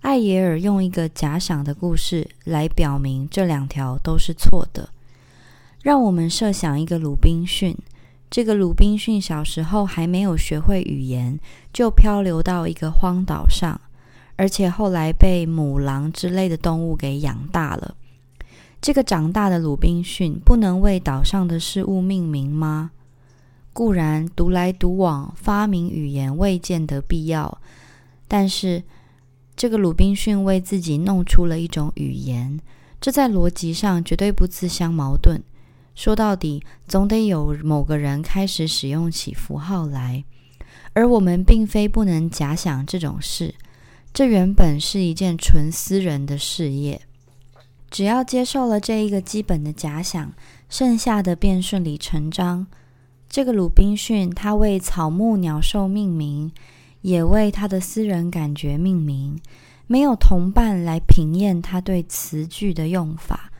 [0.00, 4.88] 艾耶尔用一个假想的故事来表明这两条都是错的。
[5.80, 7.76] 让我们设想一个鲁滨逊。
[8.32, 11.38] 这个鲁滨逊小时候还没有学会语言，
[11.70, 13.78] 就漂流到一个荒岛上，
[14.36, 17.94] 而且后来被母狼之类的动物给养大了。
[18.80, 22.92] 这个长大的鲁滨逊不能为岛上的事物命名吗？
[23.74, 27.58] 固然独来独往发明语言未见得必要，
[28.26, 28.82] 但是
[29.54, 32.58] 这个鲁滨逊为自己弄出了一种语言，
[32.98, 35.42] 这在逻辑上绝对不自相矛盾。
[35.94, 40.24] 说到底，总得有某个人开始使用起符号来，
[40.94, 43.54] 而我们并非不能假想这种事。
[44.12, 47.00] 这原本是一件纯私人的事业。
[47.90, 50.32] 只要接受了这一个基本的假想，
[50.70, 52.66] 剩下的便顺理成章。
[53.28, 56.50] 这个鲁滨逊，他为草木鸟兽命名，
[57.02, 59.38] 也为他的私人感觉命名。
[59.86, 63.51] 没有同伴来评验他对词句的用法。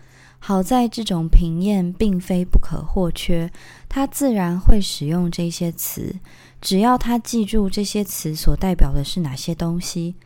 [0.44, 3.48] 好在这种平验并非不可或缺，
[3.88, 6.16] 他自然会使用这些词，
[6.60, 10.16] 只要他记住这些词所代表的是哪些东西。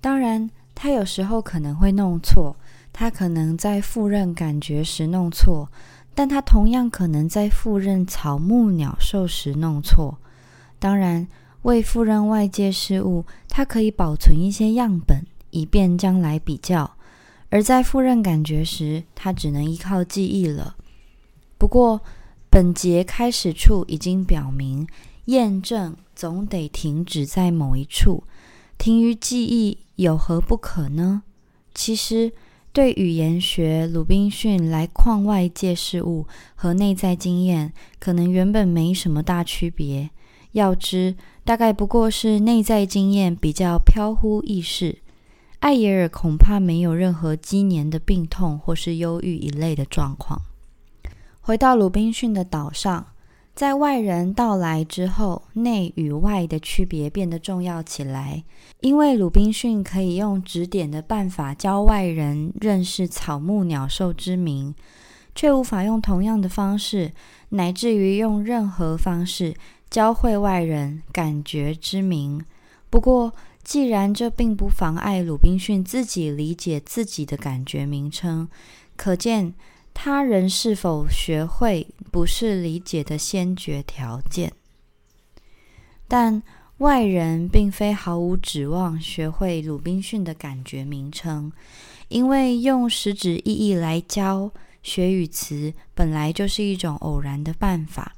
[0.00, 2.54] 当然，他有时候可能会弄错，
[2.92, 5.68] 他可能在复认感觉时弄错，
[6.14, 10.16] 但他同样可能在复认草木鸟兽时弄错。
[10.78, 11.26] 当然，
[11.62, 16.92] 为复认外界事物，他可以保存一些样本，以便将来比较。
[17.50, 20.76] 而在复认感觉时，他只能依靠记忆了。
[21.58, 22.00] 不过，
[22.50, 24.86] 本节开始处已经表明，
[25.26, 28.24] 验证总得停止在某一处，
[28.76, 31.22] 停于记忆有何不可呢？
[31.74, 32.32] 其实，
[32.72, 40.10] 对语言学，鲁滨逊来框外界事物和内在经验，可能原本没什么大区别。
[40.52, 44.98] 要知，大概不过是内在经验比较飘忽易逝。
[45.60, 50.40] 艾耶尔恐怕没有任何积年的病痛或是忧郁一类的状况。
[51.40, 53.06] 回到鲁滨逊的岛上，
[53.54, 58.44] 在外人到来之后，内与外的区别变得重要起来。
[58.80, 64.74] 因为鲁滨逊可以用指点的办法教外人认识草木鸟兽之名，
[65.34, 67.12] 却无法用同样的方式，
[67.48, 69.54] 乃至于用任何方式
[69.88, 72.44] 教会外人感觉之名。
[72.90, 73.32] 不过，
[73.66, 78.48] 既然这并不妨碍鲁滨逊自己理解自己的感觉名称，
[78.94, 79.54] 可见
[79.92, 84.52] 他人是否学会不是理解的先决条件。
[86.06, 86.40] 但
[86.78, 91.50] 外人并非毫无指望学会鲁滨逊的感觉名称，
[92.06, 94.52] 因为用实质意义来教。
[94.84, 98.14] 学语词本来就是一种偶然的办法。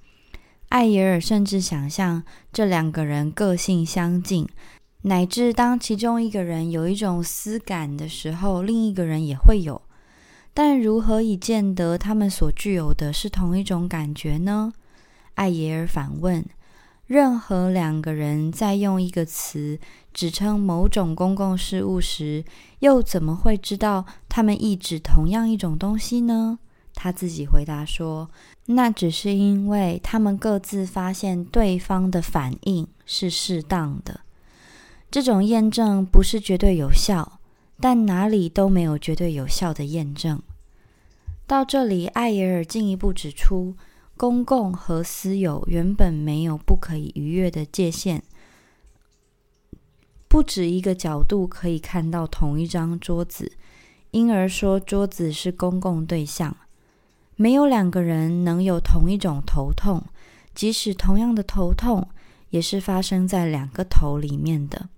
[0.69, 2.23] 艾耶尔甚至想象
[2.53, 4.47] 这两个人个性相近，
[5.03, 9.81] 乃至当其中一个人有一种思感的时候，另一个人也会有。
[10.53, 14.73] 但如何以见得他们所具有的是同一种感觉呢？
[15.35, 16.45] 艾耶尔反问。
[17.07, 19.79] 任何两个人在用一个词
[20.13, 22.45] 指称某种公共事物时，
[22.81, 26.59] 又怎么会知道他们意指同样一种东西呢？
[26.93, 28.29] 他自己回答说
[28.67, 34.21] ：“那只是因为他们各自发现对方的反应是适当的。
[35.11, 37.41] 这种验证不是绝对有效，
[37.81, 40.43] 但哪里都没有绝对有效的验证。”
[41.47, 43.77] 到这里，艾耶尔进一步指出。
[44.19, 48.21] 公共和私有原本没有不可以逾越的界限，
[50.27, 53.53] 不止一个角度可以看到同一张桌子，
[54.11, 56.57] 因而说桌子是公共对象。
[57.37, 60.05] 没有两个人能有同一种头痛，
[60.53, 62.09] 即使同样的头痛，
[62.51, 64.89] 也是发生在两个头里面的，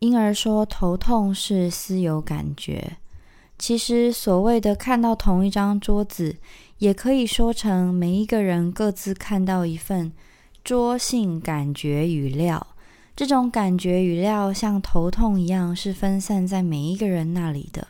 [0.00, 2.98] 因而说头痛是私有感觉。
[3.58, 6.36] 其实所谓的看到同一张桌子。
[6.80, 10.10] 也可以说成每一个人各自看到一份
[10.64, 12.68] 桌性感觉语料，
[13.14, 17.88] 这种感觉语料像头痛一样是分散在每一个人那里的。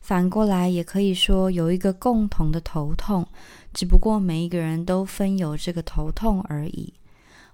[0.00, 3.26] 反过来也可以说有一个共同的头痛，
[3.74, 6.94] 只不过每一个人都分有这个头痛而已。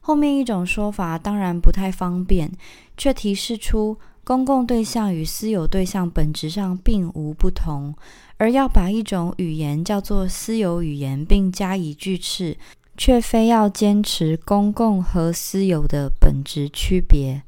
[0.08, 2.50] 后面一种说法当然不太方便，
[2.96, 7.94] 却提示出公共对象与私有对象本质上并无不同。
[8.38, 12.56] 而要把一种语言叫做私有语言，并加以拒斥，
[12.96, 17.42] 却非要坚持公共和私有的本质区别。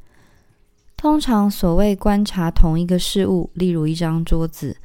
[0.99, 4.77] 通常所谓观察同一个事物，例如一张桌子，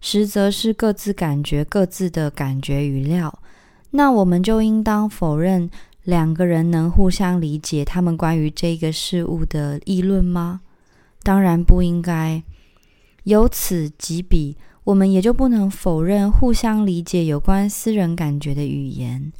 [0.00, 3.36] 实则是各自感觉各自的感觉语料。
[3.90, 5.68] 那我们就应当否认
[6.06, 10.62] 两个人能互相理解他们关于这个事物的议论吗？
[11.22, 12.42] 当然不应该。
[13.24, 14.56] 由此及彼。
[14.84, 19.32] 我们也就不能否认互相理解有关私人感觉的语言。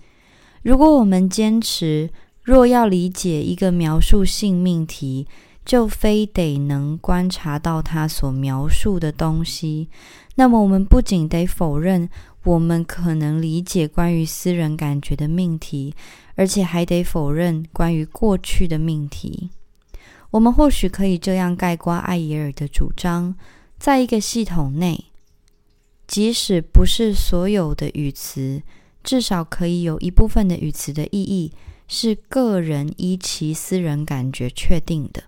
[0.64, 2.10] 如果我们坚持，
[2.42, 5.28] 若要理解一个描述性命题，
[5.64, 9.88] 就非得能观察到他所描述的东西，
[10.34, 12.08] 那么我们不仅得否认
[12.47, 15.92] 我们可能理解关于私人感觉的命题，
[16.36, 19.51] 而且还得否认关于过去的命题。
[20.30, 23.34] 我们或许可以这样概括艾耶尔的主张：
[23.78, 25.07] 在一个系统内。
[26.07, 28.62] 即使不是所有的语词，
[29.03, 31.53] 至少可以有一部分的语词的意义
[31.88, 35.24] 是个人依其私人感觉确定的，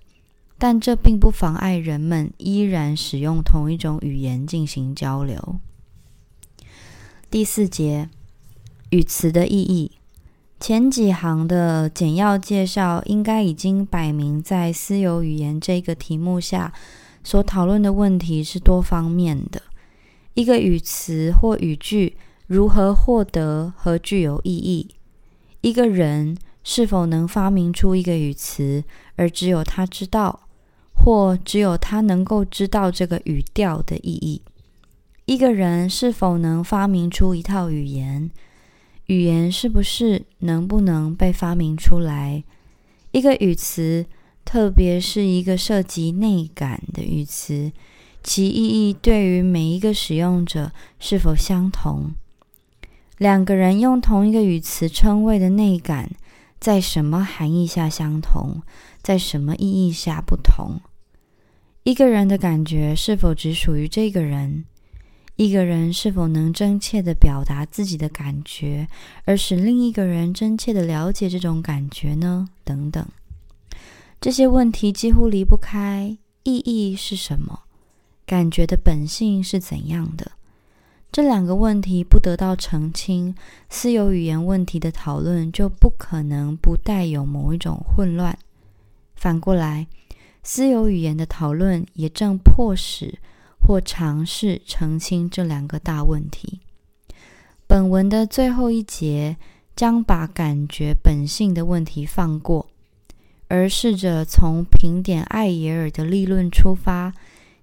[0.56, 5.58] 但这并不妨碍人们依然使用同一种语言进行交流。
[7.30, 8.08] 第四节，
[8.88, 9.92] 语词的意义。
[10.58, 16.72] 前几行的简要介绍应该已经摆明，在私有语言这个题目下
[17.22, 19.60] 所讨论的问题是多方面的。
[20.32, 22.16] 一个语词或语句
[22.46, 24.88] 如何获得和具有意义？
[25.60, 28.82] 一个人是否能发明出一个语词，
[29.16, 30.48] 而只有他知道，
[30.94, 34.40] 或只有他能够知道这个语调的意义？
[35.28, 38.30] 一个人是否能发明出一套语言？
[39.08, 42.42] 语言是不是能不能被发明出来？
[43.10, 44.06] 一个语词，
[44.46, 47.70] 特别是一个涉及内感的语词。
[48.22, 52.14] 其意义对于每一个使用者是否相同？
[53.18, 56.10] 两个人用同一个语词称谓的内感，
[56.58, 58.62] 在什么含义下相同，
[59.02, 60.80] 在什么意义下不同？
[61.82, 64.64] 一个人的感觉是否只属于这个人？
[65.38, 68.88] 一个人是否能真切的表达自己的感觉，
[69.24, 72.48] 而使另一个人真切的了解这种感觉呢？
[72.64, 73.06] 等等，
[74.20, 77.60] 这些问题几乎离不开意义是什么？
[78.26, 80.32] 感觉的本性是怎样的？
[81.12, 83.32] 这两个问题不得到澄清，
[83.70, 88.36] 私有语言问题的讨论就不可能不带有某一种混乱。
[89.14, 89.86] 反过来，
[90.42, 93.20] 私有语言的讨论也正迫使
[93.60, 96.60] 或尝试澄清这两个大问题。
[97.66, 99.36] 本文的最后一节
[99.76, 102.66] 将把感觉本性的问题放过，
[103.48, 107.12] 而试着从评点艾耶尔的立论出发，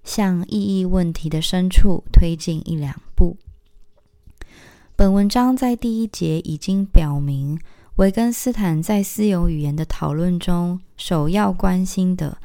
[0.04, 3.38] 向意义问题的深处推进一两步。
[4.96, 7.60] 本文章在第一节已经表明，
[7.96, 12.38] 维根斯坦在私有语言的讨论中，首要关心的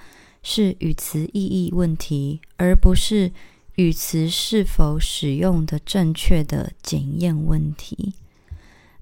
[0.43, 3.33] 是语词意义问题，而不是。
[3.77, 8.13] 语词是否使用的正确的检验问题？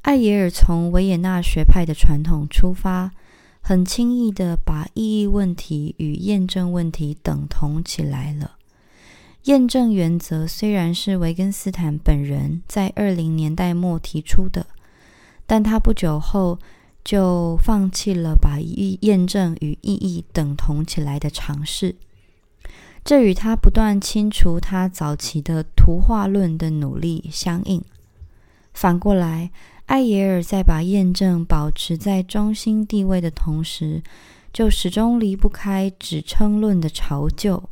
[0.02, 3.10] 艾耶尔从维也纳学派的传统出发，
[3.60, 8.56] 很轻易的把意义问题与验证问题等同起来了。
[9.44, 14.66] 验证原则虽然是维根斯坦本人在二零年代末提出的，
[15.44, 16.60] 但他不久后
[17.04, 21.96] 就放弃了把意验证与意义等同起来的尝试。
[23.04, 27.82] 这与他不断清除他早期的图画论的努力相应。
[28.74, 29.50] 反过来，
[29.86, 34.02] 艾耶尔在把验证保持在中心地位的同时，
[34.52, 37.62] 就始终离不开指称论的潮旧。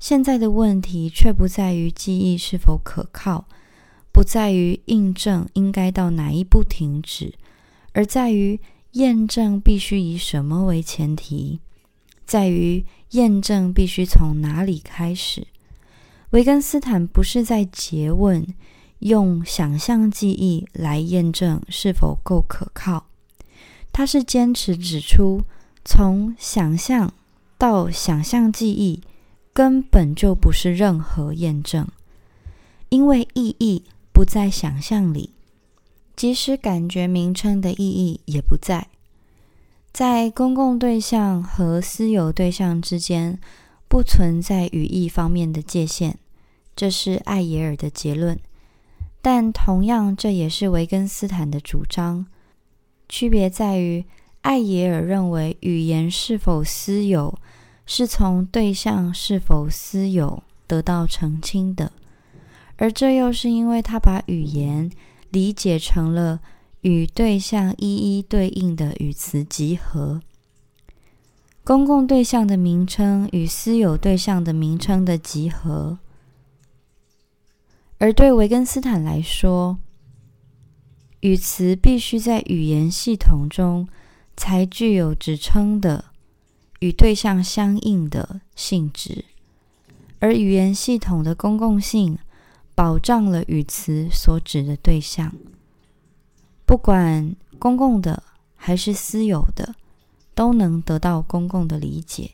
[0.00, 3.46] 现在的问题却不在于记忆是否可靠，
[4.10, 7.34] 不在于印证应该到哪一步停止，
[7.94, 8.60] 而在于
[8.92, 11.60] 验证必须以什么为前提，
[12.26, 12.84] 在于。
[13.10, 15.46] 验证必须从哪里开始？
[16.30, 18.44] 维根斯坦不是在诘问
[18.98, 23.06] 用想象记忆来验证是否够可靠，
[23.92, 25.42] 他是坚持指出，
[25.84, 27.12] 从想象
[27.56, 29.00] 到想象记忆
[29.52, 31.86] 根本就不是任何验证，
[32.88, 35.33] 因为意义不在想象里，
[36.16, 38.88] 即使感觉名称的意义也不在。
[39.92, 43.38] 在公共对象和私有对象之间
[43.88, 46.14] 不存在语义方面的界限，
[46.74, 48.38] 这是艾耶尔的结论。
[49.22, 52.26] 但同样，这也是维根斯坦的主张。
[53.08, 54.04] 区别在于，
[54.42, 57.38] 艾耶尔认为语言是否私有
[57.86, 61.92] 是从对象是否私有得到澄清的，
[62.76, 64.90] 而这又是因为他把语言
[65.34, 66.40] 理解成了。
[66.86, 70.20] 与对象一一对应的语词集合，
[71.64, 75.98] 公共对象的名称与私有对象的名称的集合。
[77.96, 79.78] 而对维根斯坦来说，
[81.20, 83.88] 语词必须在语言系统中
[84.36, 86.04] 才具有指称的
[86.80, 89.24] 与对象相应的性质，
[90.18, 92.18] 而语言系统的公共性
[92.74, 95.32] 保障了语词所指的对象。
[96.66, 98.22] 不管公共的
[98.56, 99.74] 还是私有的，
[100.34, 102.30] 都能得到公共的理解。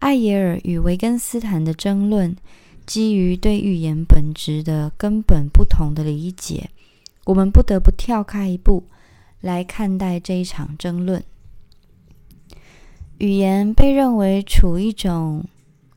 [0.00, 2.36] 艾耶尔与维根斯坦的争论，
[2.84, 6.70] 基于对语言本质的根本不同的理解。
[7.24, 8.84] 我们不得不跳开一步
[9.40, 11.24] 来看待这一场争论。
[13.18, 15.46] 语言被认为处一种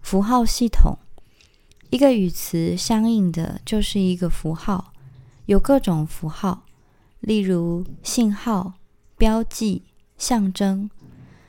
[0.02, 0.98] 符号系统，
[1.90, 4.94] 一个语词相应的就是一个符号，
[5.46, 6.64] 有各种符号。
[7.22, 8.74] 例如，信号、
[9.18, 9.84] 标记、
[10.18, 10.90] 象征，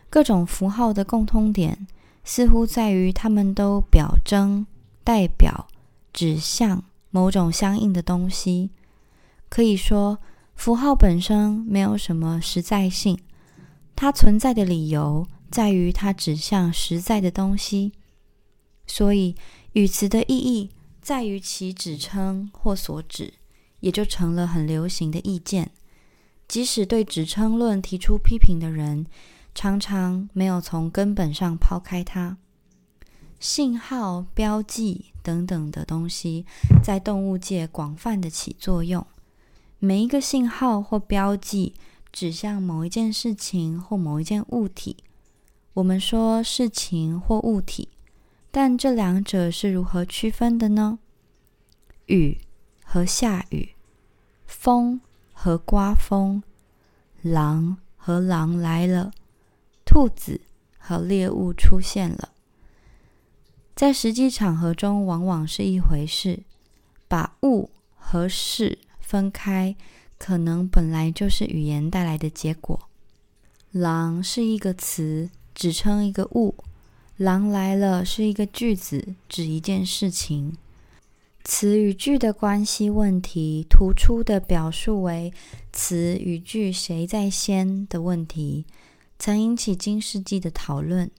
[0.09, 1.87] 各种符号的共通点，
[2.25, 4.67] 似乎在于它们都表征、
[5.05, 5.69] 代表、
[6.13, 8.71] 指向某种相应的东西。
[9.51, 10.19] 可以说，
[10.55, 13.19] 符号本身没有什么实在性，
[13.95, 17.93] 它存在的理由在于它指向实在的东西。
[18.87, 19.37] 所以，
[19.73, 23.35] 语词的意义在于其指称或所指。
[23.81, 25.71] 也就成了很流行的意见，
[26.49, 29.07] 即使对指称论提出批评的人，
[29.55, 32.39] 常常没有从根本上抛开它。
[33.39, 36.45] 信号、标记等等的东西，
[36.83, 39.07] 在动物界广泛的起作用。
[39.79, 41.75] 每一个信号或标记
[42.11, 44.97] 指向某一件事情或某一件物体。
[45.75, 47.91] 我们说事情或物体，
[48.51, 50.99] 但这两者是如何区分的呢？
[52.07, 52.41] 雨。
[52.91, 53.75] 和下雨，
[54.47, 55.03] 风
[55.35, 56.43] 和刮风，
[57.21, 59.11] 狼和狼来了，
[59.85, 60.41] 兔子
[60.79, 62.31] 和猎物出现了。
[63.77, 66.45] 在实际场合中，往往是一回事。
[67.07, 69.77] 把物和事分开，
[70.17, 72.89] 可能本来就是语言带来的结果。
[73.71, 76.55] 狼是一个词，指称一个物；
[77.19, 80.57] 狼来了是一个句子，指一件事情。
[81.43, 85.33] 词与句的关系问题，突出的表述为
[85.73, 88.65] 词与句谁在先的问题，
[89.19, 91.11] 曾引起今世纪的讨论。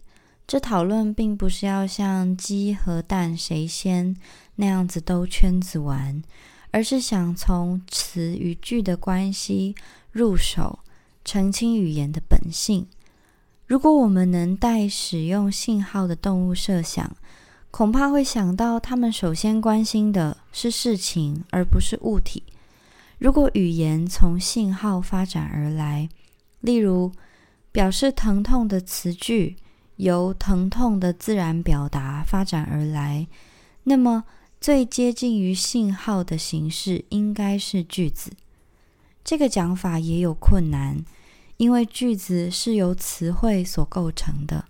[0.48, 4.16] 这讨论并不是要像鸡和蛋谁先
[4.56, 6.24] 那样子兜圈子玩，
[6.72, 9.76] 而是想从词与句的关系
[10.14, 10.80] 入手，
[11.26, 12.88] 澄清语言的本性。
[13.70, 17.16] 如果我们能带使用信号的动物设想，
[17.70, 22.42] 恐怕会想到，他们首先关心的是事情，而不是物体。
[23.20, 26.10] 如果语言从信号发展而来，
[26.62, 27.12] 例如
[27.72, 29.56] 表示疼痛的词句
[29.98, 33.28] 由疼痛的自然表达发展而来，
[33.84, 34.24] 那么
[34.60, 38.32] 最接近于信号的形式应该是句子。
[39.24, 41.06] 这个讲法也有困难，
[41.60, 44.64] 因为句子是由词汇所构成的，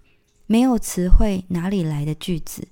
[0.48, 2.68] 没有词汇哪里来的句子？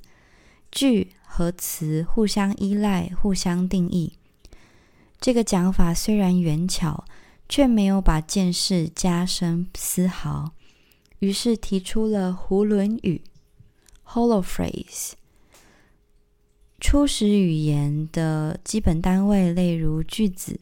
[0.71, 4.13] 句和词互相依赖、互相定义。
[5.21, 7.05] 这个讲法虽然圆巧，
[7.47, 10.51] 却没有把件事加深丝毫。
[11.19, 13.21] 于是提出了囫囵语
[14.03, 15.11] （hollow phrase）。
[16.79, 20.59] 初始语言的基本单位例如句子，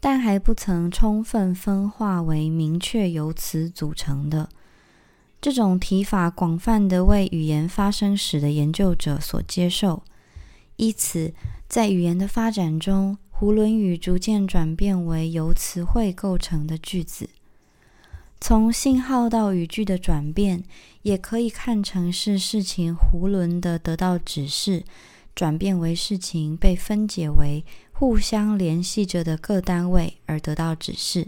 [0.00, 4.48] 但还不曾充分分化为明确由词组成的。
[5.40, 10.02] 这种提法广泛的为语言发生史的研究者所接受，
[10.76, 11.32] 因此
[11.68, 17.30] 在语言的发展中，囫囵语逐渐转变为由词汇构成的句子。
[18.40, 20.62] 从信号到语句的转变，
[21.02, 24.84] 也可以看成是事情囫囵的得到指示，
[25.34, 27.64] 转变为事情被分解为
[27.98, 31.26] 互相联系着的各单位而得到指示。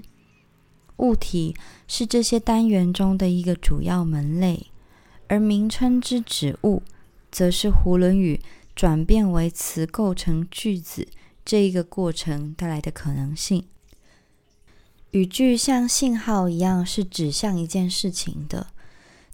[0.98, 1.56] 物体
[1.88, 4.68] 是这些单元中的一个主要门类，
[5.26, 6.84] 而名称之指物，
[7.32, 8.40] 则是囫囵语
[8.76, 11.08] 转变为词构成句子
[11.44, 13.66] 这一个过程带来的可能性。
[15.10, 18.68] 语句像信号一样是指向一件事情的，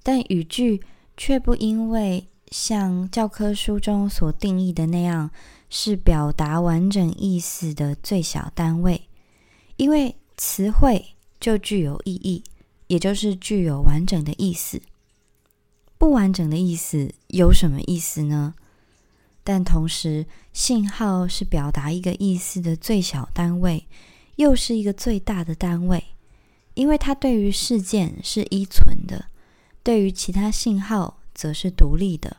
[0.03, 0.81] 但语句
[1.19, 5.31] 却不因为像教科书中所定义的那样
[5.71, 9.09] 是表达完整意思的最小单位，
[9.77, 11.13] 因为词汇。
[11.39, 12.43] 就具有意义，
[12.87, 14.81] 也就是具有完整的意思。
[15.99, 18.55] 不完整的意思有什么意思呢？
[19.45, 23.87] 但同时，信号是表达一个意思的最小单位，
[24.37, 26.03] 又是一个最大的单位，
[26.73, 29.27] 因为它对于事件是依存的，
[29.83, 32.39] 对于其他信号则是独立的。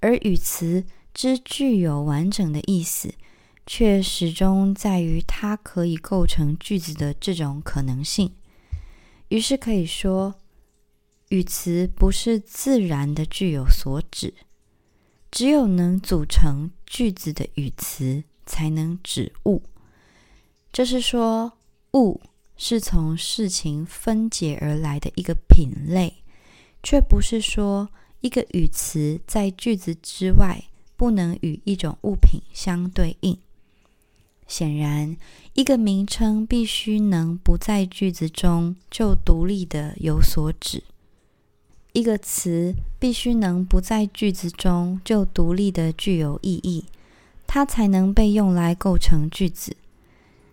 [0.00, 0.84] 而语词
[1.18, 3.12] 之具有完整的意思。
[3.70, 8.32] 却始终在于它可以构成句子的这种可能性。
[9.28, 10.36] 于是可以说，
[11.28, 14.32] 语词不是自然的具有所指，
[15.30, 19.62] 只有能组成句子的语词才能指物。
[20.72, 21.58] 这是说，
[21.92, 22.22] 物
[22.56, 26.24] 是从事情分解而来的一个品类，
[26.82, 27.90] 却不是说
[28.22, 30.64] 一个语词在句子之外
[30.98, 33.38] 不能与一种物品相对应。
[34.48, 35.16] 显然，
[35.54, 40.80] 一个名称必须能不在句子中就独立的有所指；
[41.92, 46.86] 一个词必须能不在句子中就独立的具有意义，
[47.46, 49.76] 它才能被用来构成句子。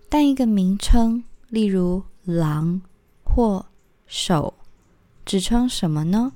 [0.07, 2.81] 但一个名称，例如狼
[3.23, 3.65] 或
[4.05, 4.53] 手，
[5.25, 6.33] 指称什么呢？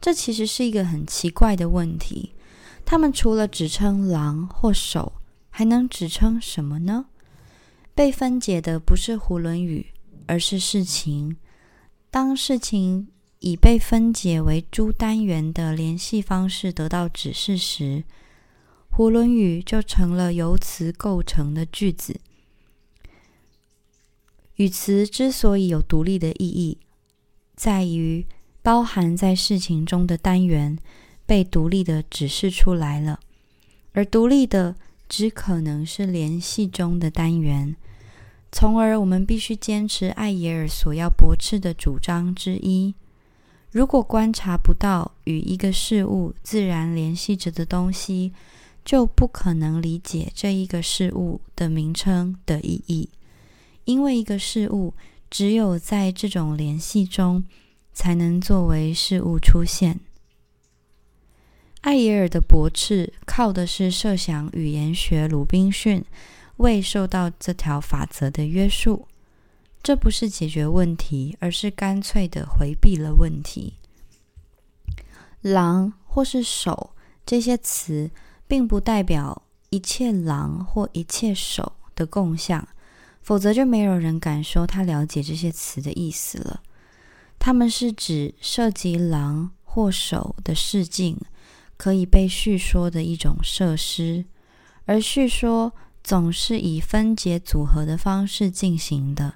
[0.00, 2.33] 这其实是一个很奇怪的问题。
[2.84, 5.14] 它们除了指称狼或手，
[5.50, 7.06] 还能指称什么呢？
[7.94, 9.86] 被分解的不是囫囵语，
[10.26, 11.36] 而是事情。
[12.10, 13.08] 当事情
[13.40, 18.04] 已被分解为诸单元的联系方式得到指示时，
[18.90, 22.20] 囫囵语就成了由词构成的句子。
[24.56, 26.78] 语词之所以有独立的意义，
[27.56, 28.24] 在于
[28.62, 30.78] 包含在事情中的单元
[31.26, 33.20] 被独立的指示出来了，
[33.92, 34.76] 而独立的。
[35.06, 37.76] 只可能是联系中的单元，
[38.50, 42.94] 从而我们必须坚持艾耶尔所要驳斥的主张之一：
[43.70, 48.32] 如果观察不到与一个事物自然联系着的东西，
[48.82, 53.10] 就不可能理解这一个事物的名称的意义。
[53.84, 54.94] 因为一个事物
[55.30, 57.44] 只有在这种联系中，
[57.92, 60.00] 才能作为事物出现。
[61.84, 66.02] 艾耶尔的驳斥靠的是设想语言学鲁滨逊
[66.56, 69.06] 未受到这条法则的约束，
[69.82, 73.74] 这不是解决问题，而是干脆的回避了问题。
[75.42, 76.94] 狼或是手
[77.26, 78.10] 这些词，
[78.48, 82.66] 并不代表一切狼或一切手的共相，
[83.20, 86.62] 否则就没有人敢说他了解这些词的意思了。
[87.38, 91.20] 他们是指涉及狼或手的事境。
[91.84, 94.24] 可以被叙说的一种设施，
[94.86, 99.34] 而叙说总是以分解组合的方式进行的。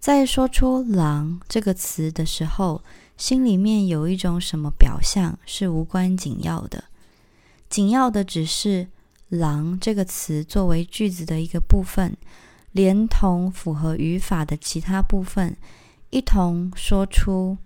[0.00, 2.82] 在说出“狼”这个词的时候，
[3.16, 6.82] 心里面有一种什么表象是无关紧要的，
[7.70, 8.88] 紧要的只是
[9.30, 12.16] “狼”这个词作为句子的一个部分，
[12.72, 15.56] 连同符合语法的其他部分
[16.10, 17.58] 一同说出，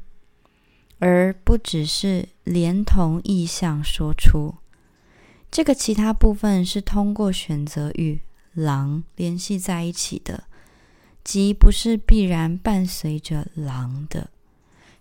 [1.04, 4.54] 而不只是连同意象说出。
[5.50, 8.20] 这个其他部分是通过选择与
[8.54, 10.44] “狼”联系在一起的。
[11.24, 14.30] 即不是必然伴随着“狼”的。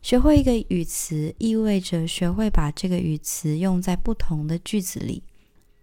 [0.02, 5.22] 学会一个语词，意味着学会把这个语词用在不同的句子里。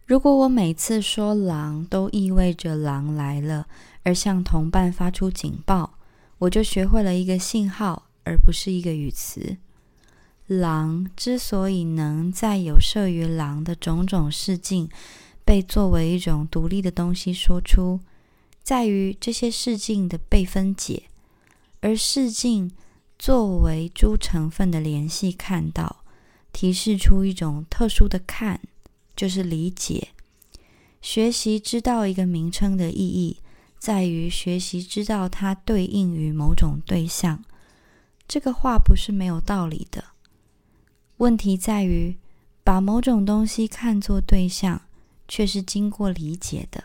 [0.04, 3.68] 如果我每次说“狼”都意味着狼来了，
[4.02, 5.96] 而向同伴发出警报，
[6.38, 9.56] 我就学会了一个信号，而不是一个语词。
[10.48, 14.88] 狼之所以能在有涉于狼的种种事境
[15.44, 18.00] 被作为一种独立的东西说出。
[18.62, 21.04] 在于这些事境的被分解，
[21.80, 22.70] 而事境
[23.18, 26.04] 作为诸成分的联系，看到
[26.52, 28.60] 提示出一种特殊的看，
[29.14, 30.08] 就是理解。
[31.00, 33.38] 学习知道一个名称的意义，
[33.78, 37.44] 在于学习知道它对应于某种对象。
[38.26, 40.04] 这个话不是没有道理的。
[41.18, 42.16] 问题在于
[42.64, 44.82] 把某种东西看作对象，
[45.28, 46.84] 却是经过理解的。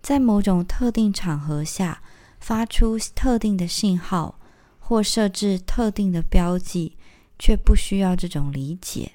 [0.00, 2.02] 在某种特定场合下
[2.38, 4.38] 发出特定的信号，
[4.78, 6.96] 或设置特定的标记，
[7.38, 9.12] 却不需要这种理解。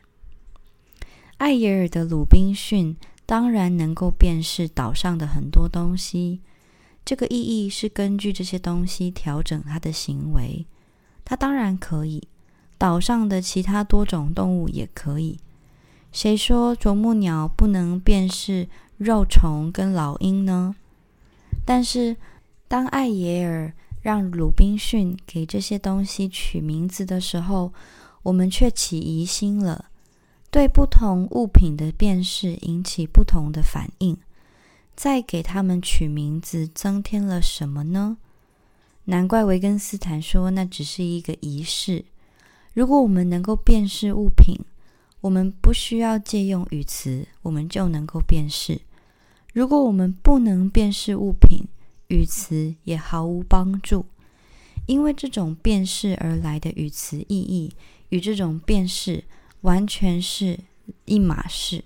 [1.38, 2.96] 艾耶尔的鲁滨逊
[3.26, 6.42] 当然能够辨识岛上的很多东西，
[7.04, 10.66] 这个意义是根据这些东西调整他的行为。
[11.26, 12.28] 他当然可以，
[12.84, 15.40] 岛上的其他多种动物也可以。
[16.12, 18.68] 谁说啄木鸟不能辨识？
[18.98, 20.76] 肉虫跟老鹰呢？
[21.64, 22.18] 但是，
[22.68, 23.72] 当艾耶尔
[24.02, 27.72] 让鲁滨逊给这些东西取名字的时候，
[28.24, 29.86] 我们却起疑心了。
[30.52, 34.18] 对不同物品的辨识引起不同的反应，
[34.94, 38.18] 再给他们取名字增添了什么呢？
[39.06, 42.04] 难怪维根斯坦说那只是一个仪式。
[42.74, 44.60] 如果我们能够辨识物品，
[45.22, 48.82] 我们不需要借用语词，我们就能够辨识。
[49.54, 51.68] 如果我们不能辨识物品，
[52.08, 54.06] 语词也毫无帮助，
[54.88, 57.72] 因为这种辨识而来的语词意义
[58.10, 59.24] 与这种辨识
[59.62, 60.60] 完全是
[61.06, 61.84] 一码事。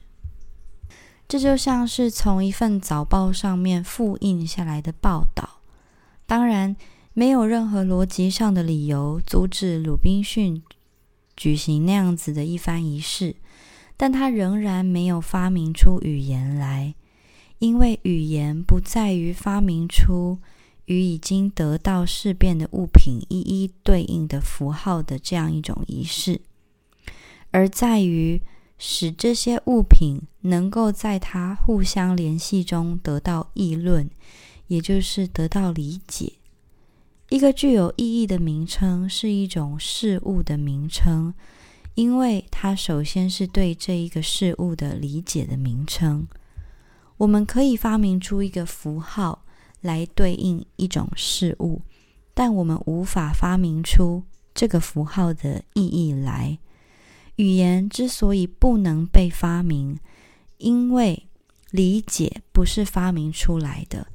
[1.27, 5.59] 这就像是从一份早报上面复印下来的报道，
[6.25, 6.75] 当然
[7.13, 10.63] 没有任何逻辑上的理由阻止鲁滨逊
[11.37, 13.35] 举行那样子的一番仪式，
[13.95, 16.95] 但他仍然没有发明出语言来。
[17.59, 20.37] 因为语言不在于发明出
[20.85, 26.41] 与已经得到事变的物品一一对应的符号的这样一种仪式，
[27.51, 28.39] 而在于
[28.77, 34.07] 使这些物品能够在它互相联系中得到议论，
[34.67, 36.33] 也就是得到理解。
[37.29, 41.33] 一个具有意义的名称是一种事物的名称，
[41.95, 46.25] 因为它首先是对这一个事物的理解的名称。
[47.17, 49.43] 我们可以发明出一个符号
[49.81, 51.81] 来对应一种事物，
[52.33, 54.23] 但我们无法发明出
[54.53, 56.57] 这个符号的意义来。
[57.35, 59.99] 语言之所以不能被发明，
[60.59, 61.27] 因为
[61.71, 64.07] 理解不是发明出来的。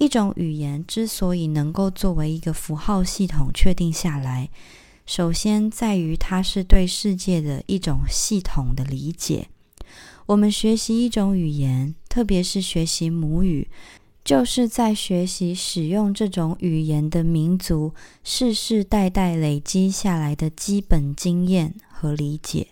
[0.00, 4.48] 一种语言之所以能够作为一个符号系统确定下来，
[5.04, 9.48] 首先在于它是对世界的一种系统的理解。
[10.24, 13.68] 我们学习一种语言，特别是学习母语，
[14.24, 17.92] 就是在学习使用这种语言的民族
[18.24, 22.68] 世世代代累积下来的基本经验和理解。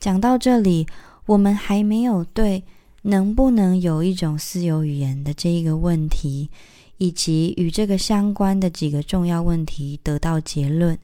[0.00, 0.86] 讲到这里，
[1.26, 2.64] 我们还没有对
[3.06, 6.50] 能不能有一种私有语言的这一个问题，
[6.98, 10.98] 以及与这个相关的几个重要问题得到结论。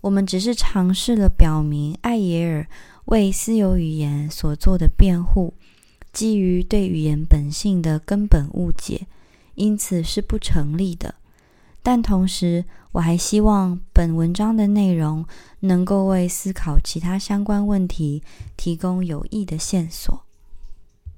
[0.00, 2.66] 我们只是尝试了表明艾耶尔。
[3.06, 5.54] 为私有语言所做的辩护，
[6.12, 9.08] 基于对语言本性的根本误解，
[9.56, 11.16] 因此是不成立的。
[11.82, 15.26] 但同时，我还希望本文章的内容
[15.60, 18.22] 能够为思考其他相关问题
[18.56, 20.22] 提供有益的线索。